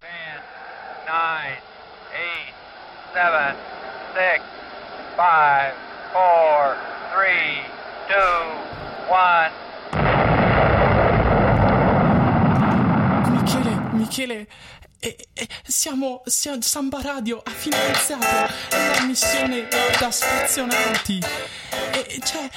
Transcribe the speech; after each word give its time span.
10, 0.00 0.10
9, 1.06 1.62
8, 2.12 2.52
7, 3.14 3.56
6, 4.14 4.42
5, 5.16 5.72
4, 6.12 6.76
3, 7.12 7.64
2, 8.08 8.16
1. 9.08 9.50
Michele, 13.30 13.72
Michele, 13.92 14.46
eh, 15.00 15.16
eh, 15.32 15.48
siamo, 15.66 16.22
siamo 16.26 16.60
Samba 16.60 17.00
Radio 17.00 17.40
ha 17.42 17.50
finanziato 17.50 18.52
la 18.70 19.04
missione 19.06 19.68
da 19.98 20.10
spazionauti. 20.10 21.20
E 22.08 22.20
cioè, 22.24 22.48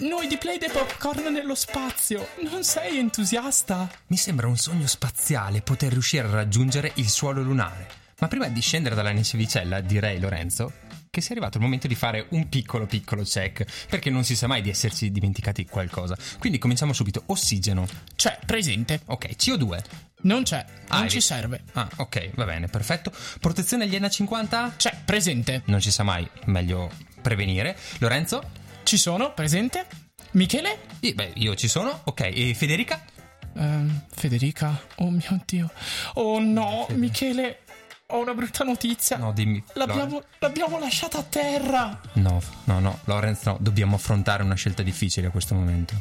noi 0.00 0.26
di 0.28 0.36
Play 0.38 0.58
the 0.58 0.70
Popcorn 0.70 1.32
nello 1.32 1.54
spazio. 1.54 2.28
Non 2.50 2.62
sei 2.64 2.98
entusiasta? 2.98 3.90
Mi 4.08 4.16
sembra 4.16 4.46
un 4.46 4.56
sogno 4.56 4.86
spaziale 4.86 5.60
poter 5.62 5.92
riuscire 5.92 6.26
a 6.26 6.30
raggiungere 6.30 6.92
il 6.96 7.08
suolo 7.08 7.42
lunare. 7.42 8.00
Ma 8.20 8.28
prima 8.28 8.46
di 8.48 8.60
scendere 8.60 8.94
dalla 8.94 9.12
navicella, 9.12 9.80
direi 9.80 10.20
Lorenzo, 10.20 10.72
che 11.10 11.20
sia 11.20 11.32
arrivato 11.32 11.58
il 11.58 11.64
momento 11.64 11.88
di 11.88 11.96
fare 11.96 12.26
un 12.30 12.48
piccolo 12.48 12.86
piccolo 12.86 13.24
check, 13.24 13.64
perché 13.88 14.10
non 14.10 14.22
si 14.24 14.36
sa 14.36 14.46
mai 14.46 14.62
di 14.62 14.70
esserci 14.70 15.10
dimenticati 15.10 15.64
qualcosa. 15.66 16.16
Quindi 16.38 16.58
cominciamo 16.58 16.92
subito. 16.92 17.24
Ossigeno. 17.26 17.86
C'è, 18.14 18.38
presente. 18.46 19.00
Ok, 19.06 19.30
CO2. 19.36 19.82
Non 20.24 20.44
c'è, 20.44 20.64
non 20.90 21.02
Ah, 21.02 21.08
ci 21.08 21.16
eri- 21.16 21.20
serve. 21.20 21.64
Ah, 21.72 21.88
ok, 21.96 22.30
va 22.34 22.44
bene, 22.44 22.68
perfetto. 22.68 23.12
Protezione 23.40 23.82
aliena 23.84 24.08
50? 24.08 24.74
C'è, 24.76 24.96
presente. 25.04 25.62
Non 25.66 25.80
ci 25.80 25.90
sa 25.90 26.04
mai, 26.04 26.24
meglio 26.44 26.88
prevenire. 27.20 27.76
Lorenzo? 27.98 28.60
Ci 28.92 28.98
sono, 28.98 29.32
presente. 29.32 29.86
Michele? 30.32 30.80
Io, 31.00 31.14
beh, 31.14 31.32
io 31.36 31.54
ci 31.54 31.66
sono. 31.66 32.02
Ok, 32.04 32.20
e 32.30 32.52
Federica? 32.54 33.02
Ehm, 33.56 34.02
Federica? 34.14 34.78
Oh 34.96 35.08
mio 35.08 35.40
Dio. 35.46 35.72
Oh 36.16 36.38
no, 36.40 36.86
Michele, 36.90 37.60
ho 38.08 38.20
una 38.20 38.34
brutta 38.34 38.64
notizia. 38.64 39.16
No, 39.16 39.32
dimmi. 39.32 39.64
L'abbiamo, 39.76 40.22
l'abbiamo 40.40 40.78
lasciata 40.78 41.20
a 41.20 41.22
terra. 41.22 41.98
No, 42.16 42.42
no, 42.64 42.80
no, 42.80 42.98
Lorenz, 43.04 43.44
no, 43.44 43.56
dobbiamo 43.60 43.96
affrontare 43.96 44.42
una 44.42 44.56
scelta 44.56 44.82
difficile 44.82 45.28
a 45.28 45.30
questo 45.30 45.54
momento. 45.54 45.94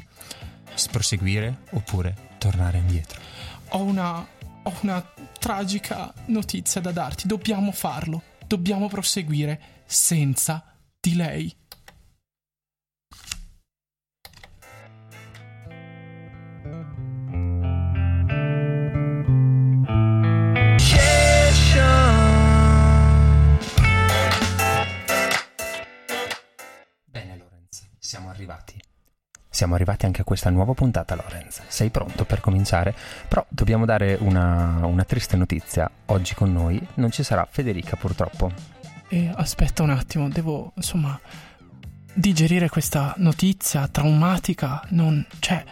S- 0.73 0.87
Proseguire 0.89 1.59
oppure 1.69 2.13
tornare 2.39 2.79
indietro. 2.79 3.21
Ho 3.69 3.83
una, 3.83 4.19
ho 4.63 4.77
una 4.81 5.13
tragica 5.39 6.13
notizia 6.25 6.81
da 6.81 6.91
darti. 6.91 7.25
Dobbiamo 7.25 7.71
farlo. 7.71 8.21
Dobbiamo 8.45 8.89
proseguire 8.89 9.61
senza 9.85 10.75
di 10.99 11.15
lei. 11.15 11.55
Siamo 29.61 29.75
arrivati 29.75 30.07
anche 30.07 30.21
a 30.21 30.23
questa 30.23 30.49
nuova 30.49 30.73
puntata, 30.73 31.13
Lorenz. 31.13 31.61
Sei 31.67 31.91
pronto 31.91 32.25
per 32.25 32.39
cominciare? 32.39 32.95
Però 33.27 33.45
dobbiamo 33.47 33.85
dare 33.85 34.17
una, 34.19 34.79
una 34.87 35.03
triste 35.03 35.37
notizia. 35.37 35.87
Oggi 36.07 36.33
con 36.33 36.51
noi 36.51 36.83
non 36.95 37.11
ci 37.11 37.21
sarà 37.21 37.47
Federica, 37.47 37.95
purtroppo. 37.95 38.51
E 39.07 39.31
aspetta 39.35 39.83
un 39.83 39.91
attimo, 39.91 40.29
devo 40.29 40.71
insomma 40.73 41.19
digerire 42.13 42.69
questa 42.69 43.13
notizia 43.17 43.87
traumatica. 43.87 44.83
Non, 44.89 45.25
cioè, 45.39 45.63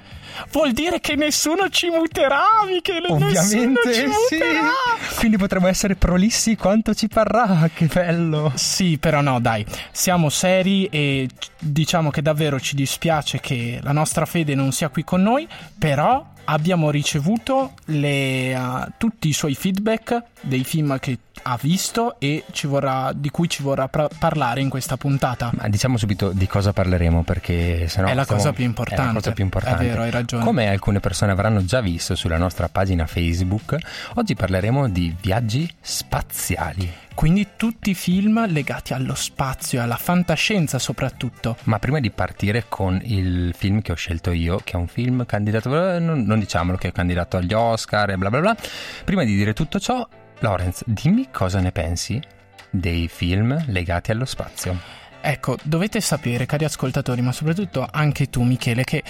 vuol 0.52 0.72
dire 0.72 1.00
che 1.00 1.16
nessuno 1.16 1.70
ci 1.70 1.90
muterà, 1.90 2.44
Michele. 2.66 3.14
nessuno 3.18 3.76
ci 3.92 4.06
muterà. 4.06 4.72
Quindi 5.18 5.38
potremmo 5.38 5.68
essere 5.68 5.96
prolissi 5.96 6.56
quanto 6.56 6.94
ci 6.94 7.08
parrà. 7.08 7.70
Che 7.74 7.86
bello. 7.86 8.52
Sì, 8.56 8.98
però 8.98 9.22
no, 9.22 9.40
dai, 9.40 9.66
siamo 9.92 10.30
seri 10.30 10.86
e 10.86 11.30
diciamo 11.60 12.10
che 12.10 12.22
davvero 12.22 12.60
ci 12.60 12.76
dispiace 12.76 13.40
che 13.40 13.80
la 13.82 13.92
nostra 13.92 14.26
fede 14.26 14.56
non 14.56 14.72
sia 14.72 14.90
qui 14.90 15.04
con 15.04 15.22
noi, 15.22 15.48
però 15.78 16.26
abbiamo 16.52 16.90
ricevuto 16.90 17.74
le, 17.86 18.56
uh, 18.56 18.92
tutti 18.98 19.28
i 19.30 19.34
suoi 19.34 19.56
feedback 19.56 20.22
dei 20.42 20.64
film 20.64 20.98
che 21.00 21.20
ha 21.44 21.58
visto 21.62 22.20
e 22.20 22.44
ci 22.52 22.68
vorrà, 22.68 23.12
di 23.16 23.30
cui 23.30 23.48
ci 23.50 23.62
vorrà 23.64 23.88
pra- 23.88 24.10
parlare 24.18 24.60
in 24.62 24.70
questa 24.70 24.98
puntata. 24.98 25.52
Ma 25.56 25.68
diciamo 25.70 25.98
subito 25.98 26.32
di 26.32 26.48
cosa 26.48 26.74
parleremo 26.74 27.24
perché 27.24 27.88
sennò 27.88 28.08
È 28.08 28.14
la 28.14 28.24
stiamo- 28.24 28.42
cosa 28.42 28.54
più 28.54 28.66
importante. 28.66 29.04
È 29.04 29.06
la 29.06 29.14
cosa 29.14 29.32
più 29.32 29.44
importante. 29.44 29.84
È 29.86 29.88
vero, 29.88 30.02
hai 30.02 30.12
ragione. 30.12 30.44
Come 30.44 30.68
alcune 30.70 31.00
persone 31.00 31.32
avranno 31.32 31.64
già 31.64 31.82
visto 31.82 32.16
sulla 32.16 32.38
nostra 32.38 32.68
pagina 32.68 33.06
Facebook, 33.06 33.78
oggi 34.16 34.36
parleremo 34.36 34.90
di 34.90 35.16
viaggi 35.22 35.72
spaziali. 35.80 36.92
Quindi 37.20 37.50
tutti 37.58 37.90
i 37.90 37.96
film 37.96 38.48
legati 38.48 38.94
allo 38.94 39.14
spazio 39.14 39.80
e 39.80 39.82
alla 39.82 39.98
fantascienza 39.98 40.80
soprattutto. 40.80 41.58
Ma 41.64 41.78
prima 41.78 42.00
di 42.00 42.12
partire 42.12 42.68
con 42.70 42.98
il 43.04 43.54
film 43.54 43.82
che 43.82 43.92
ho 43.92 43.96
scelto 43.96 44.32
io, 44.32 44.62
che 44.64 44.72
è 44.72 44.76
un 44.78 44.88
film 44.88 45.26
candidato, 45.26 45.96
eh, 45.96 46.00
non, 46.00 46.24
non 46.24 46.40
diciamolo 46.40 46.78
che 46.78 46.88
è 46.88 46.92
candidato 46.94 47.36
agli 47.36 47.52
Oscar 47.52 48.12
e 48.12 48.16
bla 48.16 48.30
bla 48.30 48.40
bla, 48.40 48.56
prima 49.04 49.26
di 49.26 49.36
dire 49.36 49.52
tutto 49.52 49.82
ciò, 49.82 50.08
Lorenz, 50.40 50.84
dimmi 50.86 51.28
cosa 51.30 51.60
ne 51.60 51.74
pensi 51.74 52.22
dei 52.70 53.10
film 53.10 53.66
legati 53.68 54.12
allo 54.12 54.24
spazio. 54.24 54.80
Ecco, 55.20 55.58
dovete 55.62 56.00
sapere, 56.00 56.46
cari 56.46 56.64
ascoltatori, 56.64 57.20
ma 57.22 57.34
soprattutto 57.34 57.86
anche 57.92 58.30
tu, 58.30 58.44
Michele, 58.44 58.86
che 58.86 59.04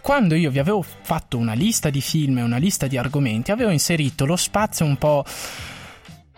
quando 0.00 0.36
io 0.36 0.52
vi 0.52 0.60
avevo 0.60 0.82
fatto 0.82 1.36
una 1.36 1.54
lista 1.54 1.90
di 1.90 2.00
film 2.00 2.38
e 2.38 2.42
una 2.42 2.58
lista 2.58 2.86
di 2.86 2.96
argomenti, 2.96 3.50
avevo 3.50 3.70
inserito 3.70 4.24
lo 4.24 4.36
spazio 4.36 4.84
un 4.84 4.96
po' 4.98 5.24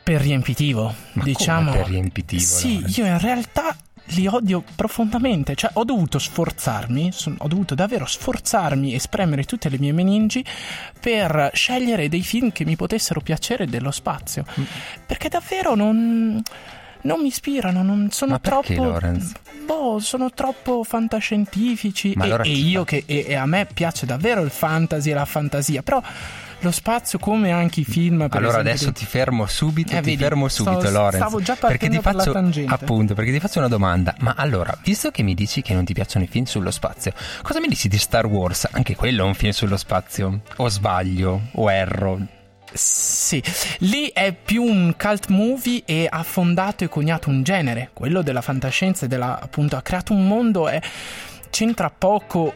per 0.09 0.23
riempitivo, 0.23 0.95
Ma 1.13 1.23
diciamo. 1.23 1.71
per 1.71 1.87
riempitivo? 1.87 2.41
Sì, 2.41 2.77
Lorenz? 2.77 2.97
io 2.97 3.05
in 3.05 3.19
realtà 3.19 3.77
li 4.13 4.27
odio 4.27 4.65
profondamente, 4.75 5.55
cioè 5.55 5.69
ho 5.75 5.85
dovuto 5.85 6.19
sforzarmi, 6.19 7.13
son- 7.13 7.35
ho 7.39 7.47
dovuto 7.47 7.75
davvero 7.75 8.07
sforzarmi 8.07 8.95
e 8.95 8.99
spremere 9.01 9.45
tutte 9.45 9.69
le 9.69 9.79
mie 9.79 9.93
meningi 9.93 10.43
per 10.99 11.51
scegliere 11.53 12.09
dei 12.09 12.23
film 12.23 12.53
che 12.53 12.65
mi 12.65 12.75
potessero 12.75 13.21
piacere 13.21 13.67
dello 13.67 13.91
spazio, 13.91 14.45
Mm. 14.59 14.63
perché 15.05 15.29
davvero 15.29 15.75
non 15.75 16.43
non 17.01 17.21
mi 17.21 17.29
ispirano, 17.29 17.83
non 17.85 18.09
sono 18.11 18.33
Ma 18.33 18.39
perché, 18.41 18.75
troppo 18.75 18.91
Lorenz? 18.91 19.33
Boh, 19.65 19.99
sono 20.01 20.31
troppo 20.33 20.83
fantascientifici 20.83 22.13
Ma 22.17 22.25
e, 22.25 22.27
allora 22.27 22.43
e 22.43 22.49
io 22.51 22.83
che 22.85 23.05
e, 23.07 23.25
e 23.29 23.35
a 23.35 23.47
me 23.47 23.69
piace 23.73 24.05
davvero 24.05 24.41
il 24.43 24.51
fantasy 24.51 25.11
e 25.11 25.15
la 25.15 25.25
fantasia, 25.25 25.83
però 25.83 26.03
lo 26.61 26.71
spazio 26.71 27.19
come 27.19 27.51
anche 27.53 27.81
i 27.81 27.85
film 27.85 28.29
per 28.29 28.39
Allora 28.39 28.61
esempio, 28.61 28.71
adesso 28.73 28.93
ti 28.93 29.05
fermo 29.07 29.47
subito, 29.47 29.93
Eh, 29.93 30.01
ti 30.01 30.11
vedi, 30.11 30.17
fermo 30.23 30.49
stavo- 30.49 30.71
subito 30.73 30.91
Lorenz. 30.91 31.17
stavo 31.17 31.41
già 31.41 31.55
perché 31.55 31.89
ti 31.89 31.99
partendo 31.99 32.01
per 32.03 32.15
la 32.15 32.19
faccio 32.23 32.33
tangente. 32.33 32.75
appunto, 32.75 33.15
perché 33.15 33.33
ti 33.33 33.41
faccio 33.41 33.59
una 33.61 33.69
domanda. 33.69 34.15
Ma 34.19 34.35
allora, 34.37 34.77
visto 34.83 35.11
che 35.11 35.23
mi 35.23 35.35
dici 35.35 35.63
che 35.63 35.75
non 35.75 35.85
ti 35.85 35.93
piacciono 35.93 36.25
i 36.25 36.29
film 36.29 36.45
sullo 36.47 36.71
spazio, 36.71 37.13
cosa 37.43 37.61
mi 37.61 37.69
dici 37.69 37.89
di 37.89 37.99
Star 37.99 38.27
Wars? 38.27 38.69
Anche 38.73 38.97
quello 38.97 39.23
è 39.25 39.27
un 39.27 39.35
film 39.35 39.53
sullo 39.53 39.77
spazio? 39.77 40.41
O 40.57 40.69
sbaglio? 40.69 41.43
O 41.53 41.71
erro? 41.71 42.19
Sì, 42.71 43.43
lì 43.79 44.11
è 44.13 44.35
più 44.35 44.63
un 44.63 44.95
cult 44.99 45.29
movie 45.29 45.83
e 45.87 46.07
ha 46.11 46.23
fondato 46.23 46.85
e 46.85 46.89
coniato 46.89 47.31
un 47.31 47.43
genere, 47.43 47.89
quello 47.95 48.21
della 48.21 48.43
fantascienza 48.43 49.07
e 49.07 49.09
della, 49.09 49.41
appunto, 49.41 49.77
ha 49.77 49.81
creato 49.81 50.13
un 50.13 50.27
mondo 50.27 50.69
e 50.69 50.83
c'entra 51.51 51.91
poco 51.91 52.55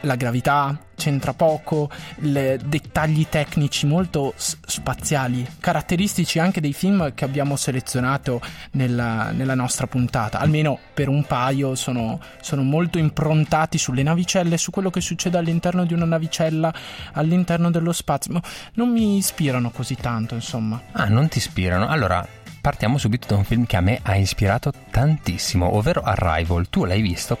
la 0.00 0.14
gravità, 0.14 0.78
c'entra 0.94 1.32
poco 1.32 1.90
i 2.20 2.58
dettagli 2.62 3.26
tecnici 3.28 3.86
molto 3.86 4.34
spaziali, 4.36 5.46
caratteristici 5.60 6.38
anche 6.38 6.60
dei 6.60 6.72
film 6.72 7.14
che 7.14 7.24
abbiamo 7.24 7.56
selezionato 7.56 8.40
nella, 8.72 9.30
nella 9.30 9.54
nostra 9.54 9.86
puntata, 9.86 10.38
almeno 10.38 10.78
per 10.94 11.08
un 11.08 11.24
paio 11.24 11.74
sono, 11.74 12.20
sono 12.40 12.62
molto 12.62 12.98
improntati 12.98 13.78
sulle 13.78 14.02
navicelle, 14.02 14.58
su 14.58 14.70
quello 14.70 14.90
che 14.90 15.00
succede 15.00 15.38
all'interno 15.38 15.84
di 15.84 15.94
una 15.94 16.04
navicella, 16.04 16.72
all'interno 17.12 17.70
dello 17.70 17.92
spazio, 17.92 18.32
ma 18.32 18.42
non 18.74 18.90
mi 18.90 19.16
ispirano 19.16 19.70
così 19.70 19.96
tanto, 19.96 20.34
insomma. 20.34 20.80
Ah, 20.92 21.06
non 21.06 21.28
ti 21.28 21.38
ispirano? 21.38 21.88
Allora, 21.88 22.26
partiamo 22.60 22.98
subito 22.98 23.28
da 23.28 23.36
un 23.36 23.44
film 23.44 23.64
che 23.64 23.76
a 23.76 23.80
me 23.80 24.00
ha 24.02 24.16
ispirato 24.16 24.72
tantissimo, 24.90 25.76
ovvero 25.76 26.02
Arrival. 26.02 26.68
Tu 26.68 26.84
l'hai 26.84 27.00
visto? 27.00 27.38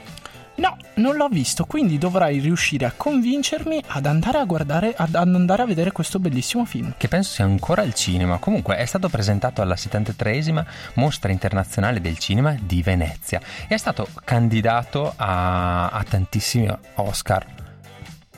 No, 0.56 0.76
non 0.94 1.16
l'ho 1.16 1.28
visto, 1.28 1.66
quindi 1.66 1.98
dovrai 1.98 2.38
riuscire 2.38 2.86
a 2.86 2.92
convincermi 2.96 3.82
ad 3.88 4.06
andare 4.06 4.38
a 4.38 4.44
guardare, 4.44 4.94
ad 4.96 5.14
andare 5.14 5.62
a 5.62 5.66
vedere 5.66 5.92
questo 5.92 6.18
bellissimo 6.18 6.64
film. 6.64 6.94
Che 6.96 7.08
penso 7.08 7.30
sia 7.32 7.44
ancora 7.44 7.82
al 7.82 7.92
cinema. 7.92 8.38
Comunque 8.38 8.76
è 8.76 8.84
stato 8.86 9.08
presentato 9.10 9.60
alla 9.60 9.74
73esima 9.74 10.64
Mostra 10.94 11.30
Internazionale 11.30 12.00
del 12.00 12.18
Cinema 12.18 12.56
di 12.58 12.82
Venezia 12.82 13.40
e 13.68 13.74
è 13.74 13.76
stato 13.76 14.08
candidato 14.24 15.12
a, 15.16 15.88
a 15.88 16.02
tantissimi 16.04 16.68
Oscar. 16.94 17.44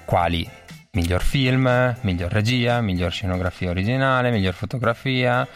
Quali? 0.04 0.48
Miglior 0.92 1.22
film, 1.22 1.96
miglior 2.00 2.32
regia, 2.32 2.80
miglior 2.80 3.12
scenografia 3.12 3.70
originale, 3.70 4.30
miglior 4.30 4.54
fotografia, 4.54 5.46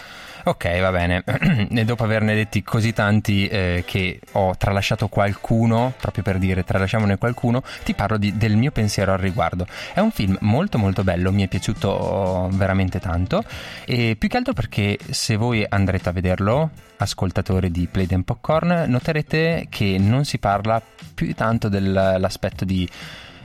Ok, 0.44 0.80
va 0.80 0.90
bene. 0.90 1.22
e 1.70 1.84
dopo 1.84 2.02
averne 2.02 2.34
detti 2.34 2.64
così 2.64 2.92
tanti 2.92 3.46
eh, 3.46 3.84
che 3.86 4.18
ho 4.32 4.56
tralasciato 4.56 5.06
qualcuno, 5.06 5.92
proprio 6.00 6.24
per 6.24 6.38
dire 6.38 6.64
tralasciamone 6.64 7.16
qualcuno, 7.16 7.62
ti 7.84 7.94
parlo 7.94 8.16
di, 8.16 8.36
del 8.36 8.56
mio 8.56 8.72
pensiero 8.72 9.12
al 9.12 9.18
riguardo. 9.18 9.66
È 9.92 10.00
un 10.00 10.10
film 10.10 10.36
molto 10.40 10.78
molto 10.78 11.04
bello, 11.04 11.30
mi 11.30 11.44
è 11.44 11.48
piaciuto 11.48 12.48
veramente 12.52 12.98
tanto 12.98 13.44
e 13.84 14.16
più 14.18 14.28
che 14.28 14.36
altro 14.36 14.52
perché 14.52 14.98
se 15.10 15.36
voi 15.36 15.64
andrete 15.68 16.08
a 16.08 16.12
vederlo, 16.12 16.70
ascoltatori 16.96 17.70
di 17.70 17.86
Play 17.86 18.08
and 18.10 18.24
Popcorn, 18.24 18.84
noterete 18.88 19.66
che 19.68 19.96
non 19.98 20.24
si 20.24 20.38
parla 20.38 20.82
più 21.14 21.32
tanto 21.34 21.68
dell'aspetto 21.68 22.64
di 22.64 22.88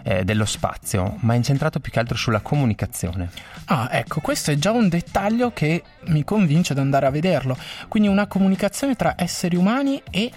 eh, 0.08 0.24
dello 0.24 0.46
spazio, 0.46 1.18
ma 1.20 1.34
è 1.34 1.36
incentrato 1.36 1.82
più 1.82 1.92
che 1.92 2.00
altro 2.00 2.16
sulla 2.16 2.40
comunicazione. 2.40 3.30
Ah, 3.66 3.90
ecco, 3.92 4.22
questo 4.22 4.52
è 4.52 4.56
già 4.56 4.72
un 4.72 4.88
dettaglio 4.88 5.52
che 5.52 5.84
mi 6.06 6.24
convince 6.24 6.72
ad 6.72 6.80
andare 6.80 7.08
a 7.08 7.10
vederlo. 7.10 7.58
Quindi 7.90 8.08
una 8.08 8.26
comunicazione 8.26 8.96
tra 8.96 9.16
esseri 9.18 9.58
umani 9.58 10.02
e 10.10 10.32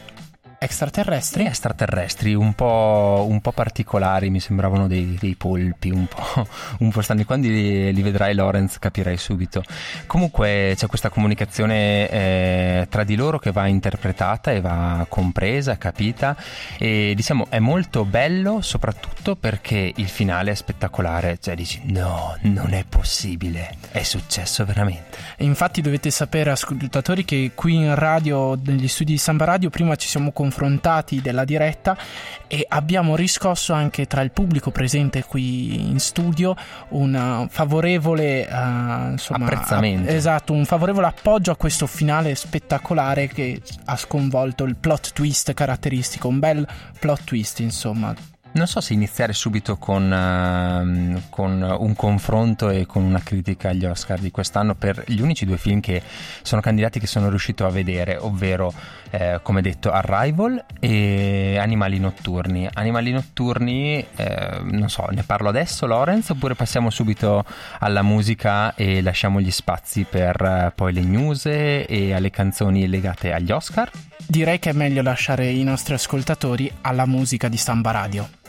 Extraterrestri? 0.63 1.47
Extraterrestri, 1.47 2.35
un 2.35 2.53
po', 2.53 3.25
un 3.27 3.41
po', 3.41 3.51
particolari, 3.51 4.29
mi 4.29 4.41
sembravano 4.41 4.89
dei, 4.89 5.17
dei 5.19 5.35
polpi, 5.35 5.89
un 5.89 6.05
po', 6.05 6.47
un 6.81 6.91
po', 6.91 7.01
strani. 7.01 7.25
Quando 7.25 7.47
li, 7.47 7.91
li, 7.91 8.03
vedrai, 8.03 8.35
Lorenz, 8.35 8.79
capirai 8.79 9.17
subito. 9.17 9.63
Comunque 10.05 10.75
c'è 10.77 10.87
questa 10.87 11.09
comunicazione 11.09 12.11
eh, 12.11 12.87
tra 12.91 13.05
di 13.05 13.17
loro 13.17 13.39
che 13.39 13.53
va 13.53 13.69
interpretata 13.69 14.51
e 14.51 14.61
va 14.61 15.07
compresa, 15.09 15.79
capita. 15.79 16.37
E 16.77 17.15
diciamo 17.17 17.47
è 17.49 17.59
molto 17.59 18.05
bello, 18.05 18.61
soprattutto 18.61 19.37
perché 19.37 19.91
il 19.97 20.09
finale 20.09 20.51
è 20.51 20.55
spettacolare. 20.55 21.39
Cioè 21.41 21.55
dici, 21.55 21.81
no, 21.85 22.37
non 22.43 22.75
è 22.75 22.85
possibile, 22.87 23.77
è 23.93 24.03
successo 24.03 24.67
veramente. 24.67 25.17
infatti 25.39 25.81
dovete 25.81 26.11
sapere, 26.11 26.51
ascoltatori, 26.51 27.25
che 27.25 27.53
qui 27.55 27.77
in 27.77 27.95
radio, 27.95 28.61
negli 28.63 28.89
studi 28.89 29.13
di 29.13 29.19
Samba 29.19 29.47
Radio, 29.47 29.71
prima 29.71 29.97
ci 29.97 30.07
siamo 30.07 30.33
confrontati 30.33 30.49
confrontati 30.51 31.23
della 31.23 31.45
diretta 31.45 31.97
e 32.49 32.67
abbiamo 32.69 33.15
riscosso 33.15 33.73
anche 33.73 34.07
tra 34.07 34.21
il 34.23 34.33
pubblico 34.33 34.73
presente 34.73 35.25
qui 35.25 35.89
in 35.89 36.01
studio 36.01 36.57
un 36.89 37.47
favorevole 37.49 38.47
uh, 38.51 39.13
insomma, 39.13 39.45
apprezzamento. 39.47 40.11
Esatto, 40.11 40.53
un 40.53 40.65
favorevole 40.65 41.07
appoggio 41.07 41.53
a 41.53 41.57
questo 41.57 41.87
finale 41.87 42.35
spettacolare 42.35 43.29
che 43.29 43.63
ha 43.85 43.97
sconvolto 43.97 44.65
il 44.65 44.77
plot 44.77 45.13
twist 45.13 45.55
caratteristico, 45.55 46.27
un 46.27 46.41
bel 46.41 46.67
plot 46.99 47.25
twist 47.25 47.61
insomma. 47.61 48.13
Non 48.53 48.67
so 48.67 48.81
se 48.81 48.95
iniziare 48.95 49.33
subito 49.33 49.77
con, 49.77 50.11
uh, 50.11 51.23
con, 51.31 51.77
un 51.79 51.95
confronto 51.95 52.69
e 52.69 52.85
con 52.85 53.05
una 53.05 53.21
critica 53.23 53.69
agli 53.69 53.85
Oscar 53.85 54.19
di 54.19 54.33
quest'anno 54.33 54.75
per 54.75 55.05
gli 55.07 55.21
unici 55.21 55.47
due 55.47 55.57
film 55.57 55.79
che 55.79 56.03
sono 56.43 56.61
candidati 56.61 56.99
che 56.99 57.07
sono 57.07 57.29
riuscito 57.29 57.65
a 57.65 57.71
vedere, 57.71 58.17
ovvero, 58.17 58.75
eh, 59.11 59.39
come 59.43 59.63
detto, 59.63 59.93
Arrival 59.93 60.65
e 60.81 61.59
Animali 61.61 62.01
Notturni. 62.01 62.69
Animali 62.73 63.13
Notturni, 63.13 64.05
eh, 64.17 64.59
non 64.65 64.89
so, 64.91 65.07
ne 65.13 65.23
parlo 65.23 65.49
adesso, 65.49 65.87
Lorenz, 65.87 66.31
oppure 66.31 66.57
passiamo 66.57 66.91
subito 66.91 67.45
alla 67.79 68.03
musica 68.03 68.75
e 68.75 69.01
lasciamo 69.01 69.41
gli 69.41 69.53
spazi 69.53 70.05
per 70.11 70.41
uh, 70.43 70.73
poi 70.75 70.93
le 70.93 71.03
news 71.03 71.47
e 71.47 72.13
alle 72.13 72.31
canzoni 72.31 72.89
legate 72.89 73.33
agli 73.33 73.53
Oscar? 73.53 73.89
Direi 74.27 74.59
che 74.59 74.71
è 74.71 74.73
meglio 74.73 75.03
lasciare 75.03 75.49
i 75.49 75.63
nostri 75.63 75.95
ascoltatori 75.95 76.71
alla 76.81 77.07
musica 77.07 77.49
di 77.49 77.57
Samba 77.57 77.93
Radio. 77.93 78.40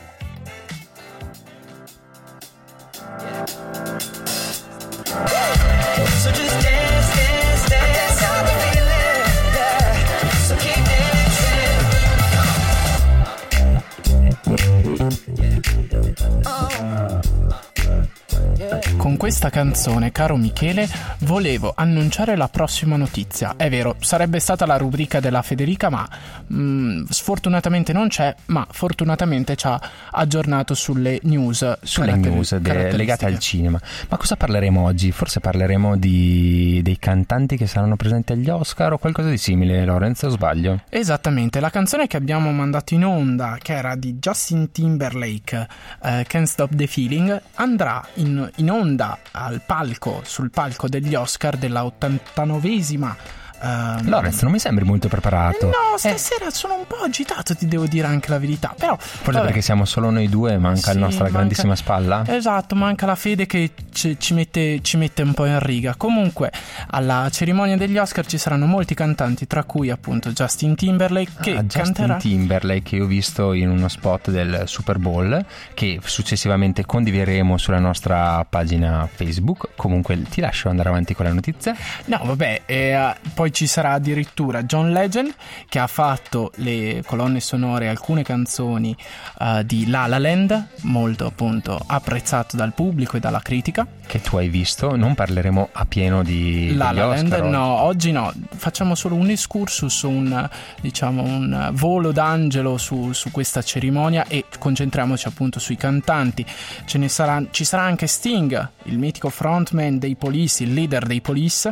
Questa 19.22 19.52
canzone, 19.52 20.12
caro 20.12 20.36
Michele, 20.36 20.90
volevo 21.20 21.74
annunciare 21.76 22.36
la 22.36 22.48
prossima 22.48 22.96
notizia. 22.96 23.54
È 23.56 23.70
vero, 23.70 23.96
sarebbe 24.00 24.40
stata 24.40 24.66
la 24.66 24.78
rubrica 24.78 25.20
della 25.20 25.44
Federica, 25.44 25.92
ma 25.92 26.10
mh, 26.48 26.60
mm, 26.60 27.04
sfortunatamente 27.08 27.94
non 27.94 28.08
c'è, 28.08 28.34
ma 28.48 28.66
fortunatamente 28.68 29.56
ci 29.56 29.68
ha 29.68 29.80
aggiornato 30.10 30.74
sulle 30.74 31.20
news. 31.22 31.78
Sulle 31.84 32.16
news 32.16 32.56
de- 32.56 32.94
legate 32.94 33.28
al 33.28 33.38
cinema. 33.38 33.80
Ma 34.10 34.18
cosa 34.18 34.36
parleremo 34.36 34.82
oggi? 34.82 35.12
Forse 35.12 35.40
parleremo 35.40 35.98
di, 35.98 36.80
dei 36.82 36.98
cantanti 36.98 37.58
che 37.58 37.68
saranno 37.68 37.98
presenti 37.98 38.32
agli 38.32 38.50
Oscar 38.50 38.94
o 38.94 38.98
qualcosa 38.98 39.30
di 39.30 39.38
simile, 39.38 39.86
Lorenzo, 39.86 40.26
o 40.26 40.30
sbaglio? 40.32 40.82
Esattamente, 40.90 41.60
la 41.60 41.70
canzone 41.70 42.08
che 42.08 42.18
abbiamo 42.18 42.52
mandato 42.52 42.96
in 42.96 43.06
onda, 43.06 43.60
che 43.62 43.74
era 43.74 43.94
di 43.94 44.16
Justin 44.16 44.72
Timberlake, 44.72 45.68
uh, 46.02 46.24
Can't 46.26 46.48
Stop 46.48 46.74
the 46.74 46.88
Feeling, 46.88 47.40
andrà 47.54 48.04
in, 48.16 48.50
in 48.56 48.72
onda 48.72 49.10
al 49.32 49.62
palco, 49.66 50.22
sul 50.24 50.50
palco 50.50 50.88
degli 50.88 51.16
Oscar 51.16 51.58
della 51.58 51.84
89esima 51.84 53.41
Um, 53.64 54.10
Lorenz, 54.10 54.42
non 54.42 54.52
mi 54.52 54.60
sembri 54.60 54.84
molto 54.84 55.08
preparato. 55.08 55.68
No, 55.68 55.96
stasera 55.98 56.48
eh. 56.48 56.52
sono 56.52 56.74
un 56.74 56.88
po' 56.88 56.98
agitato, 56.98 57.56
ti 57.56 57.68
devo 57.68 57.86
dire 57.86 58.08
anche 58.08 58.30
la 58.30 58.40
verità. 58.40 58.74
Però, 58.76 58.98
Forse 58.98 59.32
vabbè. 59.32 59.46
perché 59.46 59.62
siamo 59.62 59.86
solo 59.86 60.10
noi 60.10 60.28
due, 60.30 60.58
manca 60.58 60.92
sì, 60.92 60.94
la 60.94 61.06
nostra 61.06 61.24
manca, 61.26 61.38
grandissima 61.38 61.76
spalla. 61.76 62.24
Esatto, 62.26 62.74
manca 62.74 63.06
la 63.06 63.14
fede 63.14 63.46
che 63.46 63.72
ci, 63.92 64.20
ci, 64.20 64.34
mette, 64.34 64.82
ci, 64.82 64.98
mette, 64.98 65.22
un 65.22 65.34
po' 65.36 65.46
in 65.46 65.60
riga. 65.60 65.94
Comunque, 65.96 66.52
alla 66.88 67.30
cerimonia 67.32 67.78
degli 67.78 67.98
Oscar 68.00 68.26
ci 68.26 68.40
saranno 68.40 68.66
molti 68.66 68.96
cantanti, 68.96 69.46
tra 69.46 69.64
cui 69.64 69.92
appunto 69.92 70.32
Justin 70.32 70.74
Timberlake. 70.76 71.32
Che 71.40 71.52
ah, 71.52 71.62
Justin 71.62 71.84
canterà... 71.84 72.16
Timberlake, 72.18 72.82
che 72.82 73.02
ho 73.02 73.06
visto 73.06 73.54
in 73.54 73.70
uno 73.70 73.88
spot 73.88 74.32
del 74.32 74.64
Super 74.66 74.98
Bowl, 74.98 75.46
che 75.76 76.00
successivamente 76.04 76.84
condivideremo 76.84 77.58
sulla 77.58 77.80
nostra 77.80 78.44
pagina 78.50 79.08
Facebook. 79.12 79.70
Comunque, 79.76 80.20
ti 80.24 80.42
lascio 80.42 80.68
andare 80.68 80.90
avanti 80.90 81.14
con 81.14 81.26
la 81.26 81.34
notizia. 81.34 81.76
No, 82.06 82.22
vabbè, 82.24 82.62
eh, 82.66 83.16
poi 83.36 83.51
ci 83.52 83.68
sarà 83.68 83.92
addirittura 83.94 84.64
John 84.64 84.92
Legend 84.92 85.34
che 85.68 85.80
ha 85.80 85.88
fatto 85.88 86.52
le 86.56 87.04
colonne 87.06 87.40
sonore 87.40 87.88
alcune 87.88 88.24
canzoni 88.24 88.96
uh, 89.40 89.64
di 89.64 89.88
La 89.88 90.08
La 90.08 90.20
Land, 90.20 90.68
molto 90.82 91.26
appunto 91.26 91.80
apprezzato 91.86 92.56
dal 92.56 92.74
pubblico 92.74 93.18
e 93.18 93.20
dalla 93.20 93.42
critica. 93.42 93.86
Che 94.06 94.22
tu 94.22 94.38
hai 94.38 94.50
visto, 94.50 94.96
non 94.96 95.16
parleremo 95.16 95.70
a 95.72 95.86
pieno 95.86 96.24
di 96.24 96.76
La 96.76 96.92
La 96.92 97.06
Land, 97.06 97.32
Oscar, 97.32 97.44
no, 97.44 97.82
oggi 97.82 98.12
no, 98.12 98.34
facciamo 98.56 98.96
solo 98.96 99.16
un 99.16 99.30
excursus, 99.30 100.02
un, 100.02 100.50
diciamo 100.82 101.24
un 101.24 101.70
volo 101.74 102.12
d'angelo 102.12 102.78
su, 102.78 103.14
su 103.14 103.32
questa 103.32 103.62
cerimonia 103.62 104.26
e 104.28 104.46
concentriamoci 104.60 105.28
appunto 105.28 105.60
sui 105.60 105.78
cantanti. 105.78 106.46
Ce 106.86 106.98
ne 106.98 107.08
sarà, 107.08 107.42
ci 107.52 107.64
sarà 107.64 107.84
anche 107.84 108.08
Sting, 108.08 108.70
il 108.84 108.98
mitico 108.98 109.30
frontman 109.30 109.98
dei 109.98 110.16
Police, 110.16 110.64
il 110.64 110.74
leader 110.74 111.06
dei 111.06 111.22
Police, 111.22 111.72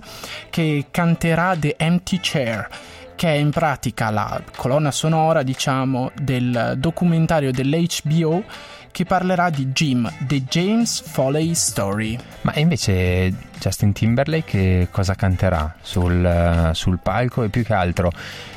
che 0.50 0.86
canterà 0.92 1.56
The 1.58 1.69
Empty 1.78 2.20
Chair 2.22 2.68
che 3.20 3.28
è 3.28 3.36
in 3.36 3.50
pratica 3.50 4.10
la 4.12 4.42
colonna 4.56 4.92
sonora, 4.92 5.44
diciamo, 5.44 6.10
del 6.22 6.76
documentario 6.78 7.52
dell'HBO 7.52 8.46
che 8.92 9.04
parlerà 9.04 9.50
di 9.50 9.68
Jim, 9.74 10.10
The 10.20 10.44
James 10.44 11.02
Foley 11.02 11.54
Story. 11.54 12.18
Ma 12.44 12.54
invece 12.56 13.34
Justin 13.60 13.92
Timberlake 13.92 14.88
cosa 14.90 15.16
canterà 15.16 15.76
sul, 15.82 16.72
sul 16.74 17.00
palco 17.04 17.44
e 17.44 17.50
più 17.50 17.64
che 17.66 17.74
altro 17.74 18.10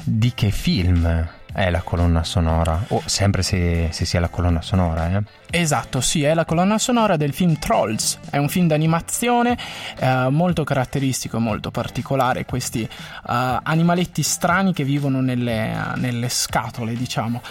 di 0.05 0.33
che 0.33 0.53
film? 0.53 1.29
È 1.53 1.71
la 1.71 1.83
colonna 1.83 2.25
sonora, 2.25 2.85
o 2.89 3.03
sempre 3.05 3.43
se, 3.43 3.89
se 3.91 4.05
sia 4.05 4.21
la 4.21 4.29
colonna 4.29 4.63
sonora, 4.63 5.11
eh? 5.11 5.23
Esatto, 5.55 6.01
sì, 6.01 6.23
è 6.23 6.33
la 6.33 6.47
colonna 6.47 6.79
sonora 6.79 7.17
del 7.17 7.35
film 7.35 7.59
Trolls, 7.59 8.19
è 8.31 8.39
un 8.39 8.49
film 8.49 8.67
d'animazione 8.69 9.59
eh, 9.99 10.29
molto 10.31 10.65
caratteristico, 10.65 11.39
molto 11.39 11.71
particolare, 11.71 12.47
questi 12.47 12.81
uh, 12.83 13.59
animaletti 13.63 14.23
strani 14.23 14.73
che 14.73 14.85
vivono 14.85 15.21
nelle, 15.21 15.77
nelle 15.97 16.29
scatole, 16.31 16.95
diciamo. 16.95 17.43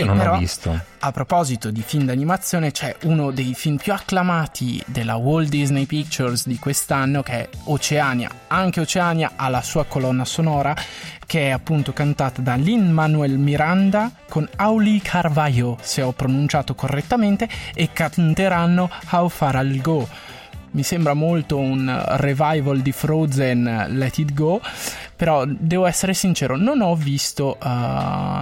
Io 0.00 0.06
non 0.06 0.18
però, 0.18 0.34
ho 0.34 0.38
visto. 0.38 0.78
A 0.98 1.12
proposito 1.12 1.70
di 1.70 1.82
film 1.82 2.04
d'animazione, 2.04 2.70
c'è 2.70 2.94
uno 3.02 3.30
dei 3.30 3.54
film 3.54 3.76
più 3.76 3.92
acclamati 3.92 4.82
della 4.86 5.16
Walt 5.16 5.48
Disney 5.48 5.86
Pictures 5.86 6.46
di 6.46 6.58
quest'anno 6.58 7.22
che 7.22 7.32
è 7.32 7.48
Oceania. 7.64 8.30
Anche 8.48 8.80
Oceania 8.80 9.32
ha 9.36 9.48
la 9.48 9.62
sua 9.62 9.84
colonna 9.84 10.24
sonora 10.24 10.74
che 11.26 11.48
è 11.48 11.50
appunto 11.50 11.92
cantata 11.92 12.40
da 12.40 12.54
Lin 12.54 12.90
Manuel 12.90 13.38
Miranda 13.38 14.12
con 14.28 14.48
Auli 14.56 15.00
Carvalho, 15.00 15.76
se 15.80 16.02
ho 16.02 16.12
pronunciato 16.12 16.74
correttamente, 16.74 17.48
e 17.74 17.90
canteranno 17.92 18.90
How 19.10 19.28
Far 19.28 19.56
I'll 19.56 19.80
Go 19.80 20.08
mi 20.76 20.82
sembra 20.82 21.14
molto 21.14 21.56
un 21.56 22.04
revival 22.16 22.80
di 22.80 22.92
Frozen 22.92 23.86
Let 23.92 24.18
It 24.18 24.34
Go, 24.34 24.60
però 25.16 25.44
devo 25.46 25.86
essere 25.86 26.12
sincero, 26.14 26.56
non 26.56 26.80
ho 26.82 26.94
visto, 26.94 27.56
uh, 27.60 27.66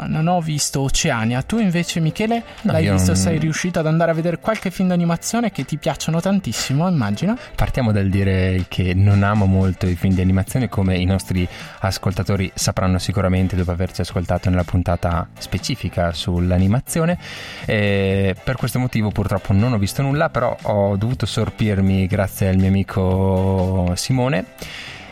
non 0.06 0.26
ho 0.26 0.40
visto 0.40 0.80
Oceania. 0.80 1.42
Tu 1.42 1.58
invece 1.58 2.00
Michele 2.00 2.42
No, 2.62 2.72
l'hai 2.72 2.90
visto? 2.90 3.12
non- 3.12 3.16
Sei 3.20 3.38
riuscito 3.38 3.78
ad 3.78 3.86
andare 3.86 4.10
a 4.10 4.14
vedere 4.14 4.38
qualche 4.38 4.70
film 4.70 4.88
d'animazione 4.88 5.52
che 5.52 5.64
ti 5.64 5.76
piacciono 5.78 6.20
tantissimo, 6.20 6.88
immagino? 6.88 7.36
Partiamo 7.54 7.92
dal 7.92 8.08
dire 8.08 8.64
che 8.68 8.92
non 8.94 9.22
amo 9.22 9.46
molto 9.46 9.86
i 9.86 9.94
film 9.94 10.14
di 10.14 10.20
animazione 10.20 10.68
come 10.68 10.96
i 10.96 11.04
nostri 11.04 11.46
ascoltatori 11.80 12.50
sapranno 12.54 12.98
sicuramente 12.98 13.54
dopo 13.56 13.70
averci 13.70 14.00
ascoltato 14.00 14.50
nella 14.50 14.64
puntata 14.64 15.28
specifica 15.38 16.12
sull'animazione. 16.12 17.18
Eh, 17.66 18.34
per 18.42 18.56
questo 18.56 18.78
motivo 18.78 19.10
purtroppo 19.10 19.52
non 19.52 19.72
ho 19.72 19.78
visto 19.78 20.02
nulla, 20.02 20.28
però 20.28 20.56
ho 20.62 20.96
dovuto 20.96 21.26
sorpirmi 21.26 22.06
grazie 22.06 22.48
al 22.48 22.56
mio 22.56 22.68
amico 22.68 23.92
Simone. 23.94 24.44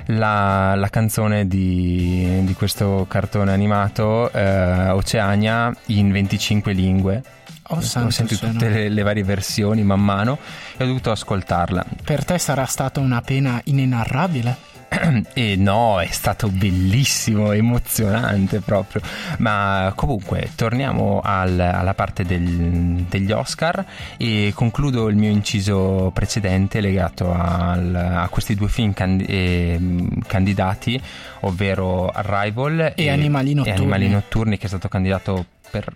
La, 0.07 0.75
la 0.75 0.89
canzone 0.89 1.47
di, 1.47 2.41
di 2.45 2.55
questo 2.55 3.07
cartone 3.09 3.53
animato 3.53 4.31
eh, 4.33 4.91
Oceania 4.91 5.75
in 5.87 6.11
25 6.11 6.73
lingue. 6.73 7.23
Oh, 7.69 7.77
ho 7.77 8.11
sentito 8.11 8.49
tutte 8.49 8.69
le, 8.69 8.89
le 8.89 9.03
varie 9.03 9.23
versioni 9.23 9.83
man 9.83 10.03
mano 10.03 10.39
e 10.77 10.83
ho 10.83 10.87
dovuto 10.87 11.11
ascoltarla. 11.11 11.85
Per 12.05 12.25
te 12.25 12.39
sarà 12.39 12.65
stata 12.65 13.01
una 13.01 13.21
pena 13.23 13.61
inenarrabile? 13.65 14.72
E 15.35 15.57
no, 15.57 16.01
è 16.01 16.07
stato 16.11 16.49
bellissimo, 16.49 17.53
emozionante 17.53 18.61
proprio. 18.61 19.01
Ma 19.39 19.93
comunque, 19.95 20.51
torniamo 20.55 21.21
al- 21.23 21.59
alla 21.59 21.95
parte 21.95 22.25
del- 22.25 23.05
degli 23.09 23.33
Oscar 23.33 23.85
e 24.17 24.53
concludo 24.55 25.09
il 25.09 25.17
mio 25.17 25.31
inciso 25.31 26.11
precedente 26.13 26.81
legato 26.81 27.33
al- 27.33 27.95
a 27.95 28.29
questi 28.29 28.55
due 28.55 28.69
film 28.69 28.93
candi- 28.93 29.25
ehm, 29.29 30.23
candidati, 30.27 31.01
ovvero 31.41 32.09
Arrival 32.09 32.93
E 32.95 33.11
Animali 33.11 33.55
Notturni. 33.55 33.79
Animali 33.79 34.09
Notturni, 34.09 34.59
che 34.59 34.67
è 34.67 34.69
stato 34.69 34.89
candidato 34.89 35.47
per 35.73 35.91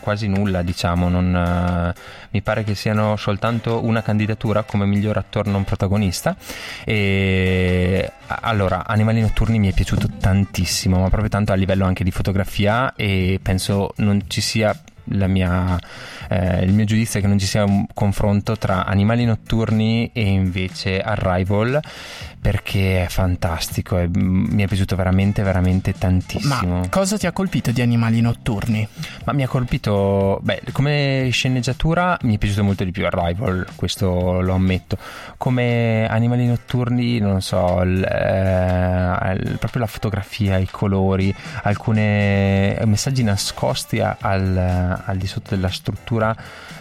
quasi 0.00 0.26
nulla, 0.26 0.62
diciamo. 0.62 1.08
Non, 1.08 1.36
eh, 1.36 2.00
mi 2.30 2.40
pare 2.42 2.64
che 2.64 2.74
siano 2.74 3.16
soltanto 3.16 3.84
una 3.84 4.02
candidatura 4.02 4.62
come 4.62 4.86
miglior 4.86 5.18
attore 5.18 5.50
non 5.50 5.64
protagonista. 5.64 6.34
E 6.84 8.10
allora, 8.26 8.86
Animali 8.86 9.20
Notturni 9.20 9.58
mi 9.58 9.68
è 9.68 9.74
piaciuto 9.74 10.08
tantissimo, 10.18 10.98
ma 10.98 11.08
proprio 11.08 11.28
tanto 11.28 11.52
a 11.52 11.56
livello 11.56 11.84
anche 11.84 12.02
di 12.02 12.10
fotografia 12.10 12.94
e 12.96 13.38
penso 13.42 13.92
non 13.96 14.24
ci 14.26 14.40
sia 14.40 14.74
la 15.08 15.26
mia, 15.26 15.78
eh, 16.28 16.64
il 16.64 16.72
mio 16.72 16.84
giudizio 16.84 17.18
è 17.18 17.22
che 17.22 17.28
non 17.28 17.38
ci 17.38 17.46
sia 17.46 17.64
un 17.64 17.86
confronto 17.92 18.56
tra 18.56 18.84
Animali 18.84 19.24
Notturni 19.24 20.10
e 20.12 20.22
invece 20.22 21.00
Arrival 21.00 21.80
perché 22.40 23.04
è 23.04 23.08
fantastico 23.08 23.98
e 23.98 24.06
mm, 24.06 24.46
mi 24.50 24.62
è 24.64 24.66
piaciuto 24.66 24.96
veramente 24.96 25.42
veramente 25.42 25.94
tantissimo 25.96 26.80
Ma 26.80 26.88
cosa 26.90 27.16
ti 27.16 27.26
ha 27.26 27.32
colpito 27.32 27.70
di 27.70 27.80
Animali 27.80 28.20
Notturni? 28.20 28.86
ma 29.24 29.32
mi 29.32 29.42
ha 29.42 29.48
colpito, 29.48 30.38
beh, 30.42 30.62
come 30.72 31.28
sceneggiatura 31.32 32.18
mi 32.22 32.34
è 32.34 32.38
piaciuto 32.38 32.62
molto 32.62 32.84
di 32.84 32.90
più 32.90 33.06
Arrival, 33.06 33.66
questo 33.74 34.40
lo 34.40 34.52
ammetto. 34.52 34.98
Come 35.38 36.06
animali 36.08 36.46
notturni, 36.46 37.18
non 37.18 37.40
so, 37.40 37.80
il- 37.82 38.02
eh, 38.04 39.56
proprio 39.58 39.80
la 39.82 39.86
fotografia, 39.86 40.58
i 40.58 40.68
colori, 40.70 41.34
alcuni 41.62 42.00
messaggi 42.84 43.22
nascosti 43.22 44.00
al, 44.00 45.00
al 45.04 45.16
di 45.16 45.26
sotto 45.26 45.54
della 45.54 45.70
struttura 45.70 46.13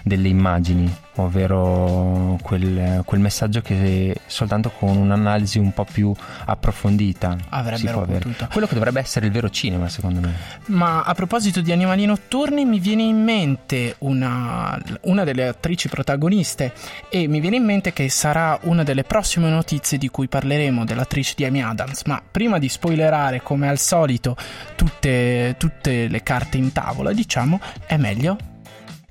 delle 0.03 0.27
immagini, 0.27 0.93
ovvero 1.15 2.37
quel, 2.41 3.01
quel 3.05 3.19
messaggio 3.21 3.61
che 3.61 4.15
soltanto 4.25 4.71
con 4.71 4.97
un'analisi 4.97 5.59
un 5.59 5.73
po' 5.73 5.85
più 5.89 6.13
approfondita 6.45 7.37
si 7.39 7.45
Avrebbero 7.49 7.93
può 7.93 8.01
avere. 8.01 8.19
potuto. 8.19 8.47
Quello 8.51 8.67
che 8.67 8.73
dovrebbe 8.73 8.99
essere 8.99 9.27
il 9.27 9.31
vero 9.31 9.49
cinema, 9.49 9.87
secondo 9.87 10.19
me. 10.19 10.33
Ma 10.67 11.03
a 11.03 11.13
proposito 11.13 11.61
di 11.61 11.71
animali 11.71 12.05
notturni, 12.05 12.65
mi 12.65 12.79
viene 12.79 13.03
in 13.03 13.23
mente 13.23 13.95
una, 13.99 14.77
una 15.01 15.23
delle 15.23 15.47
attrici 15.47 15.87
protagoniste 15.87 16.73
e 17.09 17.27
mi 17.27 17.39
viene 17.39 17.55
in 17.55 17.63
mente 17.63 17.93
che 17.93 18.09
sarà 18.09 18.59
una 18.63 18.83
delle 18.83 19.03
prossime 19.03 19.49
notizie 19.49 19.97
di 19.97 20.09
cui 20.09 20.27
parleremo 20.27 20.83
dell'attrice 20.83 21.33
di 21.37 21.45
Amy 21.45 21.61
Adams. 21.61 22.03
Ma 22.05 22.21
prima 22.29 22.59
di 22.59 22.67
spoilerare, 22.67 23.41
come 23.41 23.69
al 23.69 23.77
solito, 23.77 24.35
tutte, 24.75 25.55
tutte 25.57 26.07
le 26.07 26.23
carte 26.23 26.57
in 26.57 26.71
tavola, 26.73 27.13
diciamo, 27.13 27.59
è 27.85 27.97
meglio 27.97 28.37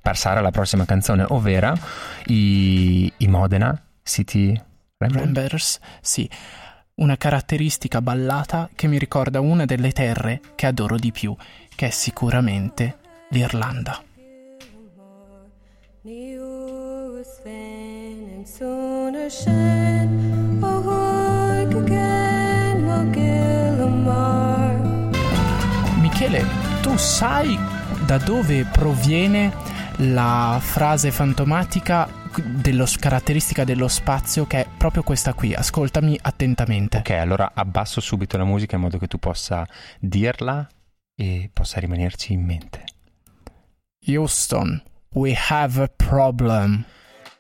passare 0.02 0.40
alla 0.40 0.50
prossima 0.50 0.84
canzone, 0.84 1.24
ovvero 1.28 1.72
i, 2.26 3.10
i 3.16 3.28
Modena 3.28 3.80
City 4.02 4.60
Ramblers. 4.98 5.24
Rambers, 5.24 5.78
sì. 6.00 6.28
Una 6.94 7.16
caratteristica 7.16 8.02
ballata 8.02 8.68
che 8.74 8.86
mi 8.86 8.98
ricorda 8.98 9.40
una 9.40 9.64
delle 9.64 9.92
terre 9.92 10.40
che 10.54 10.66
adoro 10.66 10.96
di 10.96 11.10
più, 11.10 11.34
che 11.74 11.86
è 11.86 11.90
sicuramente 11.90 12.98
l'Irlanda. 13.30 14.02
Michele, 26.00 26.44
tu 26.82 26.96
sai 26.96 27.58
da 28.04 28.18
dove 28.18 28.64
proviene 28.64 29.71
la 30.02 30.58
frase 30.60 31.10
fantomatica 31.10 32.08
dello, 32.40 32.86
caratteristica 32.98 33.64
dello 33.64 33.88
spazio 33.88 34.46
che 34.46 34.62
è 34.62 34.66
proprio 34.76 35.02
questa 35.02 35.34
qui? 35.34 35.54
Ascoltami 35.54 36.18
attentamente. 36.20 36.98
Ok, 36.98 37.10
allora 37.10 37.52
abbasso 37.54 38.00
subito 38.00 38.36
la 38.36 38.44
musica 38.44 38.76
in 38.76 38.82
modo 38.82 38.98
che 38.98 39.06
tu 39.06 39.18
possa 39.18 39.66
dirla 40.00 40.66
e 41.14 41.50
possa 41.52 41.78
rimanerci 41.78 42.32
in 42.32 42.44
mente. 42.44 42.84
Houston, 44.06 44.82
we 45.14 45.36
have 45.48 45.80
a 45.80 45.88
problem. 45.88 46.84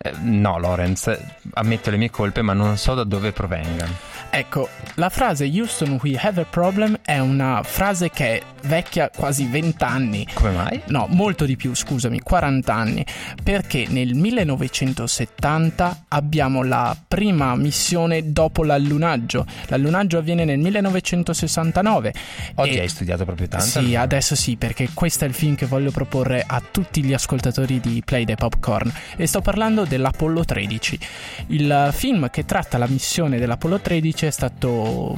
Eh, 0.04 0.12
no, 0.22 0.58
Lorenz, 0.58 1.16
ammetto 1.54 1.90
le 1.90 1.96
mie 1.96 2.10
colpe, 2.10 2.42
ma 2.42 2.54
non 2.54 2.76
so 2.76 2.94
da 2.94 3.04
dove 3.04 3.30
provengano. 3.30 4.10
Ecco, 4.34 4.68
la 4.94 5.10
frase 5.10 5.44
Houston, 5.44 5.98
we 6.02 6.16
have 6.18 6.40
a 6.40 6.44
problem 6.44 6.98
è 7.04 7.18
una 7.18 7.62
frase 7.62 8.08
che 8.08 8.38
è 8.38 8.42
vecchia 8.62 9.10
quasi 9.14 9.46
20 9.46 9.84
anni. 9.84 10.26
Come 10.32 10.52
mai? 10.52 10.80
No, 10.86 11.06
molto 11.10 11.44
di 11.44 11.54
più, 11.56 11.74
scusami, 11.74 12.20
40 12.20 12.74
anni, 12.74 13.04
perché 13.42 13.84
nel 13.88 14.14
1970 14.14 16.04
abbiamo 16.08 16.62
la 16.62 16.96
prima 17.06 17.54
missione 17.56 18.32
dopo 18.32 18.64
l'allunaggio. 18.64 19.44
L'allunaggio 19.66 20.16
avviene 20.16 20.46
nel 20.46 20.58
1969. 20.60 22.14
Oggi 22.54 22.76
e- 22.76 22.80
hai 22.80 22.88
studiato 22.88 23.26
proprio 23.26 23.48
tanto? 23.48 23.66
Sì, 23.66 23.94
adesso 23.94 24.34
sì, 24.34 24.56
perché 24.56 24.88
questo 24.94 25.26
è 25.26 25.28
il 25.28 25.34
film 25.34 25.56
che 25.56 25.66
voglio 25.66 25.90
proporre 25.90 26.42
a 26.46 26.62
tutti 26.70 27.02
gli 27.04 27.12
ascoltatori 27.12 27.80
di 27.80 28.02
Play 28.02 28.24
the 28.24 28.36
Popcorn 28.36 28.90
e 29.16 29.26
sto 29.26 29.42
parlando 29.42 29.84
dell'Apollo 29.92 30.44
13. 30.44 30.98
Il 31.48 31.90
film 31.92 32.30
che 32.30 32.46
tratta 32.46 32.78
la 32.78 32.86
missione 32.86 33.38
dell'Apollo 33.38 33.78
13 33.78 34.26
è 34.26 34.30
stato 34.30 35.14